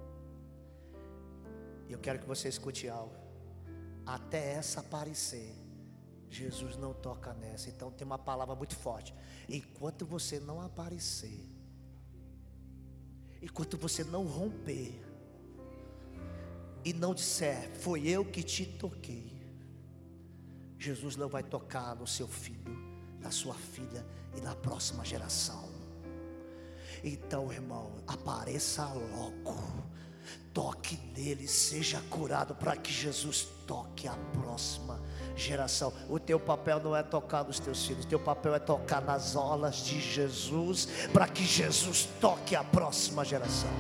E 1.89 1.93
eu 1.93 1.99
quero 1.99 2.19
que 2.19 2.27
você 2.27 2.49
escute 2.49 2.89
algo. 2.89 3.15
Até 4.07 4.53
essa 4.53 4.81
aparecer, 4.81 5.55
Jesus 6.31 6.77
não 6.77 6.93
toca 6.93 7.33
nessa. 7.35 7.69
Então 7.69 7.91
tem 7.91 8.07
uma 8.07 8.19
palavra 8.19 8.55
muito 8.55 8.77
forte. 8.77 9.15
Enquanto 9.49 10.07
você 10.07 10.41
não 10.41 10.61
aparecer, 10.61 11.49
enquanto 13.43 13.77
você 13.77 14.03
não 14.03 14.27
romper, 14.27 15.05
e 16.85 16.93
não 16.93 17.15
disser, 17.15 17.71
foi 17.77 18.07
eu 18.07 18.25
que 18.25 18.43
te 18.43 18.67
toquei, 18.67 19.33
Jesus 20.79 21.17
não 21.17 21.29
vai 21.29 21.43
tocar 21.43 21.97
no 21.97 22.07
seu 22.07 22.29
filho, 22.29 22.77
na 23.21 23.31
sua 23.31 23.55
filha 23.55 24.05
e 24.37 24.41
na 24.43 24.55
próxima 24.55 25.03
geração. 25.03 25.74
Então, 27.05 27.53
irmão, 27.53 27.93
apareça 28.07 28.87
logo. 28.87 29.55
Toque 30.55 30.99
nele, 31.15 31.47
seja 31.47 32.01
curado 32.09 32.55
para 32.55 32.77
que 32.77 32.91
Jesus 32.91 33.47
toque 33.67 34.09
a 34.09 34.17
próxima 34.33 34.99
geração. 35.37 35.93
O 36.09 36.19
teu 36.19 36.41
papel 36.41 36.81
não 36.81 36.97
é 36.97 37.03
tocar 37.03 37.45
nos 37.45 37.61
teus 37.61 37.85
filhos, 37.85 38.07
o 38.07 38.09
teu 38.09 38.21
papel 38.21 38.55
é 38.55 38.59
tocar 38.59 39.03
nas 39.03 39.37
olas 39.37 39.85
de 39.85 40.01
Jesus, 40.01 40.87
para 41.13 41.29
que 41.29 41.45
Jesus 41.45 42.09
toque 42.21 42.57
a 42.57 42.65
próxima 42.65 43.23
geração. 43.23 43.71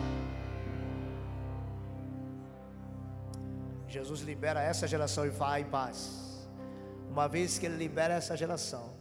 Jesus 3.88 4.20
libera 4.20 4.60
essa 4.60 4.86
geração 4.86 5.24
e 5.24 5.30
vai 5.30 5.62
em 5.62 5.64
paz. 5.64 6.46
Uma 7.08 7.26
vez 7.28 7.56
que 7.56 7.64
Ele 7.64 7.76
libera 7.76 8.14
essa 8.14 8.36
geração, 8.36 8.92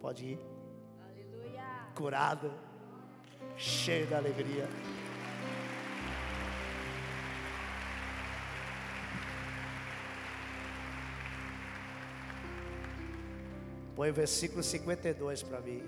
pode 0.00 0.26
ir 0.26 0.53
curado, 1.94 2.52
cheio 3.56 4.06
da 4.06 4.18
alegria. 4.18 4.68
Põe 13.94 14.10
o 14.10 14.14
versículo 14.14 14.62
52 14.62 15.42
para 15.44 15.60
mim. 15.60 15.82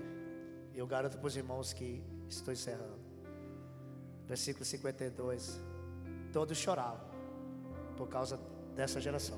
E 0.73 0.79
eu 0.79 0.87
garanto 0.87 1.17
para 1.17 1.27
os 1.27 1.35
irmãos 1.35 1.73
que 1.73 2.01
estou 2.29 2.53
encerrando. 2.53 2.99
Versículo 4.25 4.63
52. 4.63 5.59
Todos 6.31 6.57
choravam 6.57 7.05
por 7.97 8.07
causa 8.07 8.39
dessa 8.75 9.01
geração. 9.01 9.37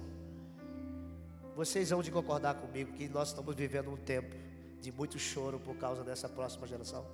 Vocês 1.56 1.90
vão 1.90 2.04
de 2.04 2.12
concordar 2.12 2.56
comigo 2.56 2.94
que 2.94 3.10
nós 3.10 3.30
estamos 3.30 3.56
vivendo 3.56 3.90
um 3.90 3.98
tempo 3.98 4.36
de 4.82 4.92
muito 4.92 5.20
choro 5.20 5.60
por 5.60 5.76
causa 5.76 6.04
dessa 6.04 6.30
próxima 6.30 6.66
geração? 6.68 7.06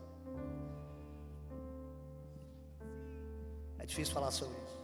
É 3.79 3.85
difícil 3.85 4.13
falar 4.13 4.31
sobre 4.31 4.57
isso. 4.57 4.75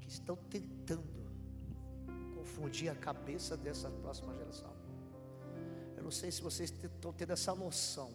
Que 0.00 0.08
estão 0.08 0.36
tentando 0.36 1.20
confundir 2.34 2.88
a 2.90 2.94
cabeça 2.94 3.56
dessa 3.56 3.90
próxima 3.90 4.34
geração. 4.34 4.70
Eu 5.96 6.02
não 6.02 6.10
sei 6.10 6.30
se 6.30 6.40
vocês 6.40 6.70
estão 6.70 7.12
tendo 7.12 7.32
essa 7.32 7.54
noção 7.54 8.10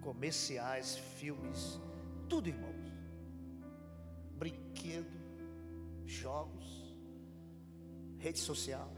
comerciais, 0.00 0.96
filmes, 0.96 1.78
tudo, 2.28 2.48
irmãos. 2.48 2.90
Brinquedo, 4.36 5.10
jogos, 6.06 6.96
rede 8.18 8.38
social. 8.38 8.90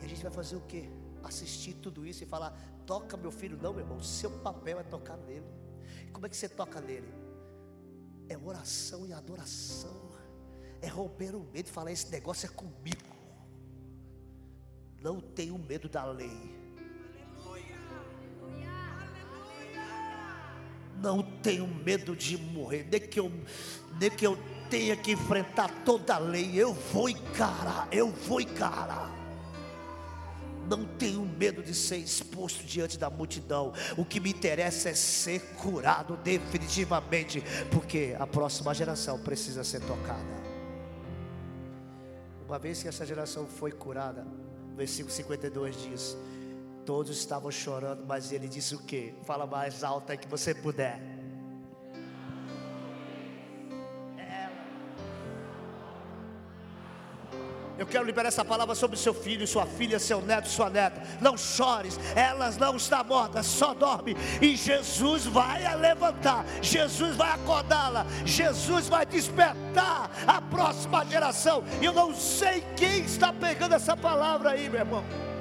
E 0.00 0.04
a 0.04 0.08
gente 0.08 0.22
vai 0.22 0.32
fazer 0.32 0.56
o 0.56 0.60
quê? 0.62 0.88
Assistir 1.22 1.74
tudo 1.74 2.06
isso 2.06 2.22
e 2.22 2.26
falar: 2.26 2.52
toca 2.86 3.16
meu 3.16 3.30
filho, 3.30 3.56
não, 3.60 3.72
meu 3.72 3.82
irmão. 3.82 4.02
Seu 4.02 4.30
papel 4.40 4.78
é 4.80 4.82
tocar 4.82 5.16
nele. 5.16 5.46
Como 6.12 6.26
é 6.26 6.28
que 6.28 6.36
você 6.36 6.48
toca 6.48 6.80
nele? 6.80 7.12
É 8.28 8.36
oração 8.36 9.06
e 9.06 9.12
adoração. 9.12 10.04
É 10.80 10.88
romper 10.88 11.34
o 11.34 11.40
medo 11.40 11.68
e 11.68 11.72
falar: 11.72 11.92
esse 11.92 12.10
negócio 12.10 12.46
é 12.46 12.50
comigo. 12.50 13.14
Não 15.00 15.20
tenho 15.20 15.58
medo 15.58 15.88
da 15.88 16.04
lei. 16.04 16.63
Não 21.04 21.22
tenho 21.22 21.66
medo 21.66 22.16
de 22.16 22.38
morrer, 22.38 22.88
nem 22.90 22.98
que 22.98 23.20
eu, 23.20 23.30
nem 24.00 24.10
que 24.10 24.26
eu 24.26 24.38
tenha 24.70 24.96
que 24.96 25.12
enfrentar 25.12 25.70
toda 25.84 26.14
a 26.14 26.18
lei, 26.18 26.52
eu 26.54 26.72
vou 26.72 27.10
encarar, 27.10 27.86
eu 27.92 28.10
vou 28.10 28.40
encarar. 28.40 29.12
Não 30.66 30.86
tenho 30.86 31.20
medo 31.20 31.62
de 31.62 31.74
ser 31.74 31.98
exposto 31.98 32.64
diante 32.64 32.98
da 32.98 33.10
multidão. 33.10 33.74
O 33.98 34.04
que 34.04 34.18
me 34.18 34.30
interessa 34.30 34.88
é 34.88 34.94
ser 34.94 35.40
curado 35.56 36.16
definitivamente, 36.16 37.44
porque 37.70 38.16
a 38.18 38.26
próxima 38.26 38.72
geração 38.72 39.18
precisa 39.18 39.62
ser 39.62 39.80
tocada. 39.82 40.42
Uma 42.46 42.58
vez 42.58 42.82
que 42.82 42.88
essa 42.88 43.04
geração 43.04 43.46
foi 43.46 43.72
curada, 43.72 44.26
versículo 44.74 45.12
52 45.12 45.82
diz: 45.82 46.16
Todos 46.84 47.16
estavam 47.16 47.50
chorando, 47.50 48.04
mas 48.06 48.30
ele 48.30 48.46
disse 48.46 48.74
o 48.74 48.78
quê? 48.78 49.14
Fala 49.24 49.46
mais 49.46 49.82
alta 49.82 50.18
que 50.18 50.28
você 50.28 50.54
puder. 50.54 51.00
Ela. 54.18 54.52
Eu 57.78 57.86
quero 57.86 58.04
liberar 58.04 58.28
essa 58.28 58.44
palavra 58.44 58.74
sobre 58.74 58.98
seu 58.98 59.14
filho, 59.14 59.46
sua 59.46 59.64
filha, 59.64 59.98
seu 59.98 60.20
neto, 60.20 60.46
sua 60.46 60.68
neta. 60.68 61.02
Não 61.22 61.38
chores, 61.38 61.98
elas 62.14 62.58
não 62.58 62.76
estão 62.76 63.02
mortas. 63.02 63.46
só 63.46 63.72
dorme. 63.72 64.14
E 64.42 64.54
Jesus 64.54 65.24
vai 65.24 65.64
a 65.64 65.74
levantar, 65.74 66.44
Jesus 66.60 67.16
vai 67.16 67.30
acordá-la, 67.30 68.04
Jesus 68.26 68.88
vai 68.88 69.06
despertar 69.06 70.10
a 70.26 70.42
próxima 70.42 71.02
geração. 71.06 71.64
Eu 71.80 71.94
não 71.94 72.14
sei 72.14 72.62
quem 72.76 73.06
está 73.06 73.32
pegando 73.32 73.74
essa 73.74 73.96
palavra 73.96 74.50
aí, 74.50 74.68
meu 74.68 74.80
irmão. 74.80 75.33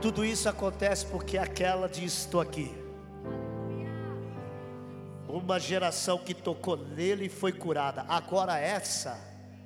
Tudo 0.00 0.24
isso 0.24 0.48
acontece 0.48 1.06
porque 1.06 1.38
aquela 1.38 1.88
diz: 1.88 2.12
Estou 2.18 2.40
aqui. 2.40 2.74
Uma 5.28 5.58
geração 5.58 6.18
que 6.18 6.32
tocou 6.32 6.76
nele 6.76 7.26
e 7.26 7.28
foi 7.28 7.52
curada. 7.52 8.04
Agora 8.08 8.58
essa 8.58 9.18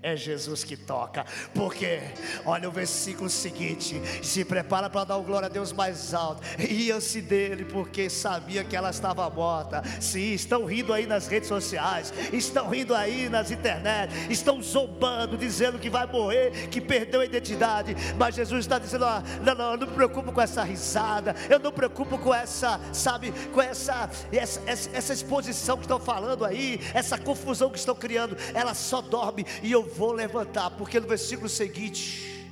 é 0.03 0.16
Jesus 0.16 0.64
que 0.64 0.76
toca, 0.76 1.26
porque 1.55 2.01
olha 2.46 2.68
o 2.68 2.72
versículo 2.72 3.28
seguinte: 3.28 4.01
se 4.22 4.44
prepara 4.44 4.88
para 4.88 5.05
dar 5.05 5.16
o 5.16 5.22
glória 5.22 5.46
a 5.46 5.51
Deus 5.51 5.72
mais 5.72 6.14
alto, 6.14 6.42
ia-se 6.59 7.20
dele, 7.20 7.64
porque 7.64 8.09
sabia 8.09 8.64
que 8.64 8.74
ela 8.74 8.90
estava 8.90 9.28
morta. 9.28 9.82
Sim, 10.01 10.32
estão 10.32 10.64
rindo 10.64 10.92
aí 10.92 11.07
nas 11.07 11.26
redes 11.26 11.48
sociais, 11.48 12.12
estão 12.32 12.68
rindo 12.68 12.94
aí 12.94 13.28
nas 13.28 13.51
internet, 13.51 14.12
estão 14.30 14.62
zombando, 14.62 15.36
dizendo 15.36 15.78
que 15.78 15.90
vai 15.90 16.07
morrer, 16.07 16.68
que 16.68 16.80
perdeu 16.80 17.20
a 17.20 17.24
identidade, 17.24 17.94
mas 18.18 18.34
Jesus 18.34 18.61
está 18.61 18.78
dizendo: 18.78 19.05
ó, 19.05 19.22
não, 19.44 19.55
não, 19.55 19.72
eu 19.72 19.76
não 19.76 19.86
me 19.86 19.94
preocupo 19.94 20.32
com 20.32 20.40
essa 20.40 20.62
risada, 20.64 21.34
eu 21.48 21.59
não 21.59 21.70
me 21.70 21.76
preocupo 21.76 22.16
com 22.16 22.34
essa, 22.34 22.80
sabe, 22.92 23.32
com 23.53 23.61
essa, 23.61 24.09
essa, 24.32 24.62
essa, 24.66 24.90
essa 24.94 25.12
exposição 25.12 25.76
que 25.76 25.84
estão 25.84 26.01
falando 26.01 26.44
aí, 26.44 26.80
essa 26.94 27.18
confusão 27.18 27.68
que 27.68 27.78
estão 27.78 27.94
criando, 27.94 28.36
ela 28.55 28.72
só 28.72 29.03
dorme 29.03 29.44
e 29.62 29.70
eu 29.70 29.89
vou 29.97 30.12
levantar, 30.12 30.70
porque 30.70 31.01
no 31.01 31.07
versículo 31.07 31.49
seguinte, 31.49 32.51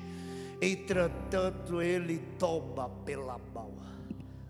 entretanto 0.61 1.81
ele 1.81 2.19
toma 2.39 2.89
pela 3.05 3.39
mão, 3.55 3.73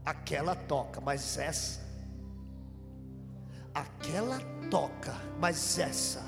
aquela 0.04 0.54
toca, 0.54 1.00
mas 1.00 1.38
essa, 1.38 1.80
aquela 3.74 4.40
toca, 4.70 5.14
mas 5.38 5.78
essa, 5.78 6.24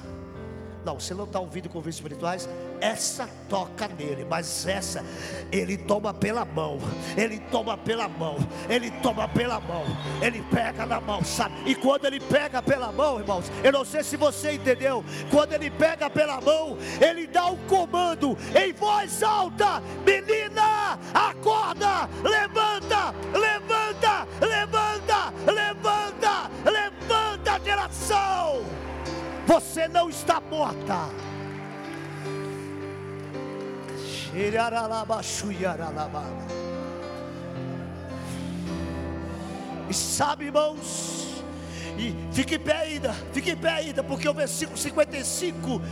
não, 0.85 0.99
você 0.99 1.15
não 1.15 1.25
está 1.25 1.39
ouvindo 1.39 1.69
convites 1.69 1.97
espirituais, 1.97 2.49
essa 2.81 3.29
toca 3.49 3.87
nele, 3.89 4.25
mas 4.29 4.67
essa 4.67 5.05
ele 5.53 5.77
toma 5.77 6.15
pela 6.15 6.45
mão, 6.45 6.79
ele 7.17 7.39
toma 7.51 7.77
pela 7.77 8.09
mão, 8.09 8.37
ele 8.69 8.91
toma 9.03 9.29
pela 9.29 9.61
mão, 9.61 9.85
ele 10.23 10.43
pega 10.51 10.87
na 10.87 11.01
mão, 11.01 11.23
sabe? 11.23 11.55
E 11.67 11.75
quando 11.75 12.07
ele 12.07 12.21
pega 12.21 12.63
pela 12.63 12.91
mão, 12.91 13.19
irmãos, 13.19 13.51
eu 13.63 13.73
não 13.73 13.85
sei 13.85 14.03
se 14.03 14.17
você 14.17 14.53
entendeu, 14.53 15.05
quando 15.31 15.53
ele 15.53 15.71
pega 15.71 16.09
pela 16.09 16.41
mão, 16.41 16.79
ele 17.01 17.27
dá 17.27 17.47
um 17.47 17.57
comando 17.67 18.37
em 18.55 18.73
voz 18.73 19.23
alta: 19.23 19.83
menina, 20.05 20.99
acorda, 21.13 22.09
levanta, 22.23 23.15
levanta, 23.33 24.27
levanta, 24.41 25.33
levanta, 25.53 26.51
levanta, 26.65 27.61
geração. 27.65 28.80
Você 29.51 29.89
não 29.89 30.09
está 30.09 30.41
morta. 30.41 31.09
E 39.89 39.93
sabe, 39.93 40.45
irmãos, 40.45 41.43
e 41.99 42.15
fique 42.33 42.55
em 42.55 42.61
pé 42.61 42.77
ainda, 42.77 43.13
fique 43.33 43.51
em 43.51 43.57
pé 43.57 43.71
ainda, 43.71 44.05
porque 44.05 44.29
o 44.29 44.33
versículo 44.35 44.79
55 44.79 45.83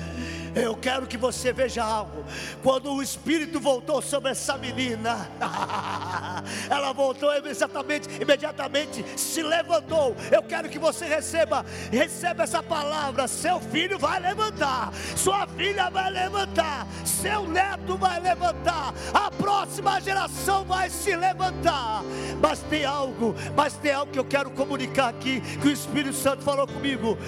eu 0.55 0.75
quero 0.77 1.07
que 1.07 1.17
você 1.17 1.53
veja 1.53 1.83
algo. 1.83 2.25
Quando 2.63 2.93
o 2.93 3.03
Espírito 3.03 3.61
voltou 3.61 4.01
sobre 4.03 4.31
essa 4.31 4.57
menina, 4.57 5.29
ela 6.69 6.93
voltou 6.93 7.33
exatamente, 7.47 8.09
imediatamente 8.21 9.05
se 9.17 9.43
levantou. 9.43 10.17
Eu 10.31 10.43
quero 10.43 10.69
que 10.69 10.79
você 10.79 11.05
receba, 11.07 11.65
receba 11.91 12.45
essa 12.45 12.63
palavra. 12.63 13.29
Seu 13.29 13.61
filho 13.61 13.99
vai 13.99 14.21
levantar, 14.21 14.93
sua 15.17 15.47
filha 15.47 15.91
vai 15.91 16.11
levantar, 16.11 16.87
seu 17.05 17.47
neto 17.47 17.97
vai 17.97 18.21
levantar, 18.21 18.93
a 19.13 19.31
próxima 19.31 20.01
geração 20.01 20.65
vai 20.65 20.91
se 20.91 21.15
levantar. 21.15 22.03
Mas 22.41 22.61
tem 22.61 22.85
algo, 22.85 23.35
mas 23.57 23.75
tem 23.75 23.93
algo 23.93 24.13
que 24.13 24.19
eu 24.19 24.25
quero 24.25 24.51
comunicar 24.51 25.09
aqui 25.09 25.41
que 25.41 25.69
o 25.69 25.73
Espírito 25.73 26.17
Santo 26.17 26.43
falou 26.43 26.67
comigo. 26.67 27.19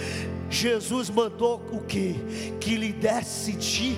Jesus 0.50 1.08
mandou 1.08 1.62
o 1.70 1.80
que? 1.80 2.14
Que 2.60 2.76
lhe 2.76 2.92
desse 2.92 3.52
de 3.52 3.96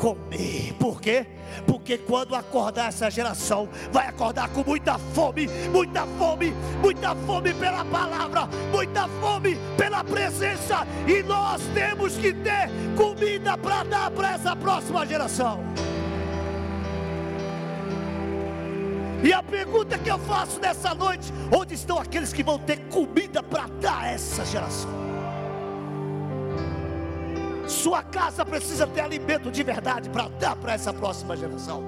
comer. 0.00 0.72
Por 0.80 1.00
quê? 1.00 1.26
Porque 1.66 1.98
quando 1.98 2.34
acordar 2.34 2.88
essa 2.88 3.10
geração, 3.10 3.68
vai 3.92 4.08
acordar 4.08 4.48
com 4.48 4.64
muita 4.64 4.98
fome, 4.98 5.46
muita 5.70 6.06
fome, 6.18 6.52
muita 6.82 7.14
fome 7.14 7.52
pela 7.54 7.84
palavra, 7.84 8.48
muita 8.72 9.06
fome 9.20 9.56
pela 9.76 10.02
presença. 10.02 10.86
E 11.06 11.22
nós 11.22 11.60
temos 11.74 12.16
que 12.16 12.32
ter 12.32 12.70
comida 12.96 13.56
para 13.58 13.84
dar 13.84 14.10
para 14.10 14.32
essa 14.32 14.56
próxima 14.56 15.06
geração. 15.06 15.60
E 19.22 19.32
a 19.32 19.42
pergunta 19.42 19.96
que 19.98 20.10
eu 20.10 20.18
faço 20.18 20.58
nessa 20.58 20.94
noite: 20.94 21.32
onde 21.56 21.74
estão 21.74 21.98
aqueles 21.98 22.32
que 22.32 22.42
vão 22.42 22.58
ter 22.58 22.78
comida 22.88 23.42
para 23.42 23.68
dar 23.80 24.02
a 24.02 24.10
essa 24.10 24.44
geração? 24.44 25.01
Sua 27.66 28.02
casa 28.02 28.44
precisa 28.44 28.86
ter 28.86 29.00
alimento 29.00 29.50
de 29.50 29.62
verdade 29.62 30.10
para 30.10 30.28
dar 30.28 30.56
para 30.56 30.72
essa 30.74 30.92
próxima 30.92 31.36
geração. 31.36 31.82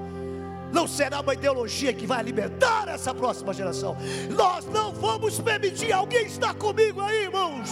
Não 0.71 0.87
será 0.87 1.21
uma 1.21 1.33
ideologia 1.33 1.93
que 1.93 2.05
vai 2.05 2.19
alimentar 2.19 2.87
essa 2.89 3.13
próxima 3.13 3.53
geração. 3.53 3.95
Nós 4.35 4.65
não 4.65 4.91
vamos 4.93 5.39
permitir. 5.39 5.91
Alguém 5.93 6.25
está 6.25 6.53
comigo 6.53 7.01
aí, 7.01 7.23
irmãos? 7.23 7.69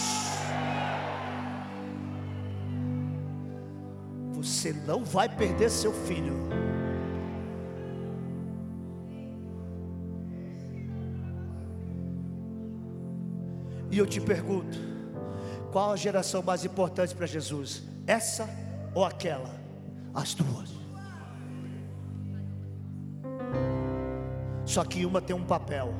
Você 4.31 4.73
não 4.85 5.03
vai 5.03 5.27
perder 5.27 5.69
seu 5.69 5.91
filho. 5.93 6.33
E 13.93 13.97
eu 13.97 14.07
te 14.07 14.19
pergunto: 14.19 14.77
qual 15.73 15.91
a 15.91 15.95
geração 15.95 16.43
mais 16.43 16.63
importante 16.63 17.15
para 17.15 17.25
Jesus? 17.25 17.81
Essa 18.05 18.47
ou 18.93 19.03
aquela? 19.03 19.49
As 20.13 20.35
duas. 20.35 20.69
Só 24.63 24.85
que 24.85 25.03
uma 25.03 25.19
tem 25.19 25.35
um 25.35 25.43
papel 25.43 25.91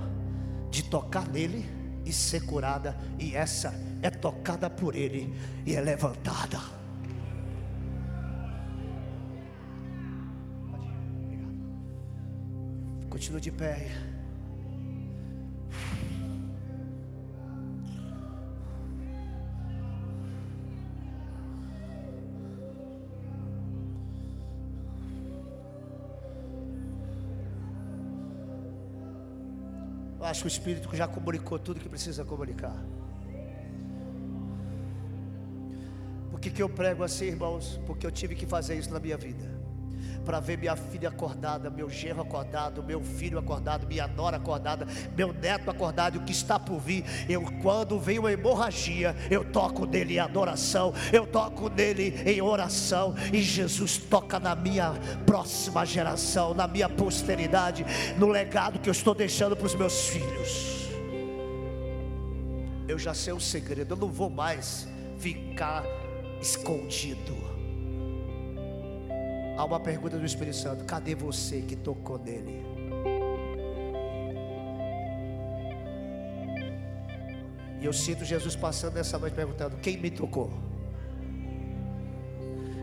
de 0.70 0.84
tocar 0.84 1.28
nele 1.28 1.66
e 2.06 2.14
ser 2.14 2.46
curada, 2.46 2.96
e 3.18 3.36
essa 3.36 3.74
é 4.04 4.12
tocada 4.12 4.70
por 4.70 4.96
ele 4.96 5.34
e 5.66 5.76
é 5.76 5.82
levantada. 5.82 6.60
Continua 13.10 13.42
de 13.42 13.52
pé. 13.52 14.13
Acho 30.34 30.42
que 30.42 30.48
o 30.48 30.50
Espírito 30.50 30.90
já 30.96 31.08
comunicou 31.08 31.60
tudo 31.60 31.80
que 31.80 31.88
precisa 31.88 32.26
comunicar. 32.26 32.76
Por 36.32 36.40
que, 36.40 36.50
que 36.50 36.62
eu 36.62 36.68
prego 36.68 37.04
assim, 37.04 37.26
irmãos? 37.26 37.80
Porque 37.86 38.06
eu 38.08 38.12
tive 38.12 38.34
que 38.34 38.48
fazer 38.48 38.76
isso 38.76 38.92
na 38.92 39.00
minha 39.00 39.16
vida 39.16 39.63
para 40.24 40.40
ver 40.40 40.58
minha 40.58 40.76
filha 40.76 41.10
acordada, 41.10 41.70
meu 41.70 41.90
genro 41.90 42.22
acordado, 42.22 42.82
meu 42.82 43.02
filho 43.02 43.38
acordado, 43.38 43.86
minha 43.88 44.08
nora 44.08 44.38
acordada, 44.38 44.88
meu 45.16 45.34
neto 45.34 45.70
acordado, 45.70 46.18
o 46.18 46.24
que 46.24 46.32
está 46.32 46.60
por 46.60 46.80
vir. 46.80 47.04
Eu, 47.30 47.44
quando 47.62 48.00
vem 48.00 48.20
uma 48.20 48.32
hemorragia, 48.32 49.16
eu 49.30 49.44
toco 49.44 49.86
nele 49.86 50.16
em 50.16 50.20
adoração, 50.20 50.94
eu 51.12 51.26
toco 51.28 51.70
nele 51.70 52.14
em 52.26 52.42
oração, 52.42 53.16
e 53.32 53.42
Jesus 53.42 53.98
toca 53.98 54.40
na 54.40 54.56
minha 54.56 54.94
próxima 55.26 55.86
geração, 55.86 56.54
na 56.54 56.68
minha 56.68 56.90
posteridade, 56.90 57.86
no 58.18 58.28
legado 58.28 58.80
que 58.80 58.90
eu 58.90 58.94
estou 58.94 59.14
deixando 59.14 59.56
para 59.56 59.68
os 59.68 59.76
meus 59.76 60.08
filhos. 60.08 60.90
Eu 62.88 63.00
já 63.00 63.14
sei 63.14 63.34
o 63.34 63.40
segredo, 63.40 63.94
eu 63.94 63.98
não 63.98 64.10
vou 64.10 64.30
mais 64.30 64.88
ficar 65.18 65.84
escondido. 66.42 67.53
Há 69.56 69.66
uma 69.66 69.80
pergunta 69.80 70.18
do 70.18 70.26
Espírito 70.26 70.58
Santo: 70.58 70.84
cadê 70.86 71.14
você 71.16 71.62
que 71.62 71.76
tocou 71.76 72.18
nele? 72.18 72.64
E 77.80 77.86
eu 77.86 77.92
sinto 77.92 78.24
Jesus 78.24 78.56
passando 78.56 78.96
nessa 78.96 79.20
noite 79.20 79.34
perguntando: 79.34 79.76
Quem 79.78 79.98
me 79.98 80.10
tocou? 80.10 80.50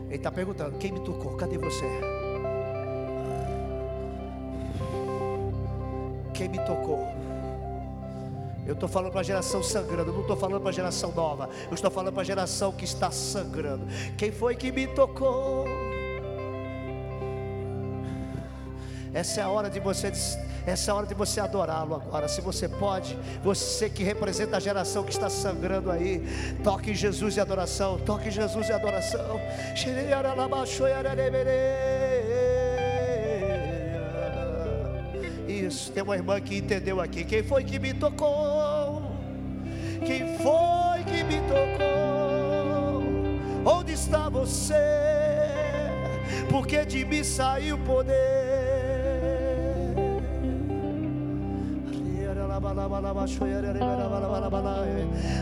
Ele 0.05 0.15
está 0.15 0.31
perguntando: 0.31 0.77
Quem 0.77 0.91
me 0.91 0.99
tocou? 0.99 1.35
Cadê 1.35 1.57
você? 1.57 1.85
Quem 6.33 6.47
me 6.49 6.59
tocou? 6.59 6.99
Eu 8.65 8.73
estou 8.73 8.87
falando 8.87 9.11
para 9.11 9.21
a 9.21 9.23
geração 9.23 9.63
sangrando, 9.63 10.13
não 10.13 10.21
estou 10.21 10.37
falando 10.37 10.61
para 10.61 10.69
a 10.69 10.73
geração 10.73 11.11
nova, 11.11 11.49
eu 11.67 11.73
estou 11.73 11.89
falando 11.89 12.13
para 12.13 12.21
a 12.21 12.25
geração 12.25 12.71
que 12.71 12.85
está 12.85 13.09
sangrando. 13.09 13.85
Quem 14.17 14.31
foi 14.31 14.55
que 14.55 14.71
me 14.71 14.87
tocou? 14.87 15.65
Essa 19.21 19.41
é 19.41 19.43
a 19.43 19.49
hora 19.49 19.69
de 19.69 19.79
você, 19.79 20.11
essa 20.65 20.89
é 20.89 20.91
a 20.91 20.95
hora 20.95 21.05
de 21.05 21.13
você 21.13 21.39
adorá-lo 21.39 21.93
agora. 21.93 22.27
Se 22.27 22.41
você 22.41 22.67
pode, 22.67 23.15
você 23.43 23.87
que 23.87 24.03
representa 24.03 24.57
a 24.57 24.59
geração 24.59 25.03
que 25.03 25.11
está 25.11 25.29
sangrando 25.29 25.91
aí, 25.91 26.23
toque 26.63 26.95
Jesus 26.95 27.37
e 27.37 27.39
adoração, 27.39 27.99
toque 27.99 28.31
Jesus 28.31 28.67
e 28.69 28.73
adoração. 28.73 29.39
Isso, 35.47 35.91
tem 35.91 36.01
uma 36.01 36.15
irmã 36.15 36.41
que 36.41 36.57
entendeu 36.57 36.99
aqui. 36.99 37.23
Quem 37.23 37.43
foi 37.43 37.63
que 37.63 37.77
me 37.77 37.93
tocou? 37.93 39.03
Quem 40.03 40.35
foi 40.39 41.03
que 41.03 41.23
me 41.23 41.39
tocou? 41.41 43.03
Onde 43.71 43.93
está 43.93 44.29
você? 44.29 44.73
Porque 46.49 46.83
de 46.85 47.05
mim 47.05 47.23
saiu 47.23 47.77
poder. 47.77 48.50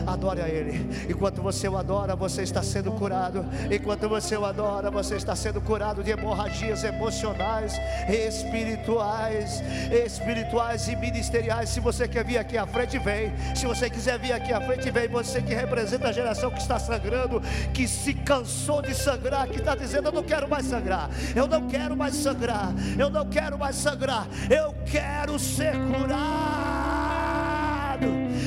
Adore 0.06 0.42
a 0.42 0.48
Ele. 0.48 1.08
Enquanto 1.08 1.42
você 1.42 1.68
o 1.68 1.76
adora, 1.76 2.14
você 2.16 2.42
está 2.42 2.62
sendo 2.62 2.92
curado. 2.92 3.44
Enquanto 3.70 4.08
você 4.08 4.36
o 4.36 4.44
adora, 4.44 4.90
você 4.90 5.16
está 5.16 5.34
sendo 5.34 5.60
curado 5.60 6.02
de 6.02 6.10
hemorragias 6.10 6.84
emocionais, 6.84 7.74
espirituais, 8.08 9.62
espirituais 10.04 10.88
e 10.88 10.96
ministeriais. 10.96 11.70
Se 11.70 11.80
você 11.80 12.06
quer 12.06 12.24
vir 12.24 12.38
aqui 12.38 12.56
à 12.56 12.66
frente, 12.66 12.98
vem. 12.98 13.32
Se 13.54 13.66
você 13.66 13.88
quiser 13.88 14.18
vir 14.18 14.32
aqui 14.32 14.52
à 14.52 14.60
frente, 14.60 14.90
vem. 14.90 15.08
Você 15.08 15.42
que 15.42 15.54
representa 15.54 16.08
a 16.08 16.12
geração 16.12 16.50
que 16.50 16.60
está 16.60 16.78
sangrando, 16.78 17.40
que 17.72 17.86
se 17.86 18.14
cansou 18.14 18.82
de 18.82 18.94
sangrar, 18.94 19.48
que 19.48 19.58
está 19.58 19.74
dizendo: 19.74 20.08
Eu 20.08 20.12
não 20.12 20.22
quero 20.22 20.48
mais 20.48 20.66
sangrar. 20.66 21.10
Eu 21.34 21.46
não 21.46 21.66
quero 21.66 21.96
mais 21.96 22.14
sangrar. 22.14 22.72
Eu 22.98 23.10
não 23.10 23.26
quero 23.26 23.58
mais 23.58 23.76
sangrar. 23.76 24.26
Eu 24.48 24.74
quero 24.84 25.38
ser 25.38 25.72
curado 25.72 26.69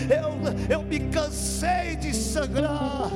eu, 0.09 0.75
eu 0.77 0.83
me 0.83 0.99
cansei 0.99 1.95
de 1.95 2.13
sangrar. 2.13 3.09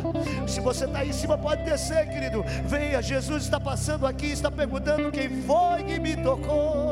Se 0.47 0.59
você 0.59 0.85
está 0.85 0.99
aí 0.99 1.09
em 1.09 1.13
cima, 1.13 1.37
pode 1.37 1.63
descer, 1.63 2.07
querido. 2.09 2.43
Venha, 2.65 3.01
Jesus 3.01 3.43
está 3.43 3.59
passando 3.59 4.05
aqui, 4.05 4.27
está 4.27 4.51
perguntando 4.51 5.11
quem 5.11 5.29
foi 5.41 5.83
que 5.83 5.99
me 5.99 6.15
tocou. 6.15 6.86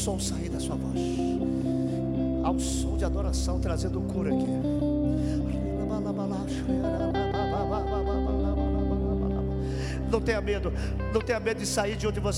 Som 0.00 0.18
sair 0.18 0.48
da 0.48 0.58
sua 0.58 0.76
voz. 0.76 0.98
Há 2.42 2.50
um 2.50 2.58
som 2.58 2.96
de 2.96 3.04
adoração 3.04 3.60
trazendo 3.60 4.00
cura 4.00 4.34
aqui. 4.34 4.46
Não 10.10 10.20
tenha 10.20 10.40
medo, 10.40 10.72
não 11.12 11.20
tenha 11.20 11.38
medo 11.38 11.60
de 11.60 11.66
sair 11.66 11.96
de 11.96 12.06
onde 12.06 12.18
você 12.18 12.28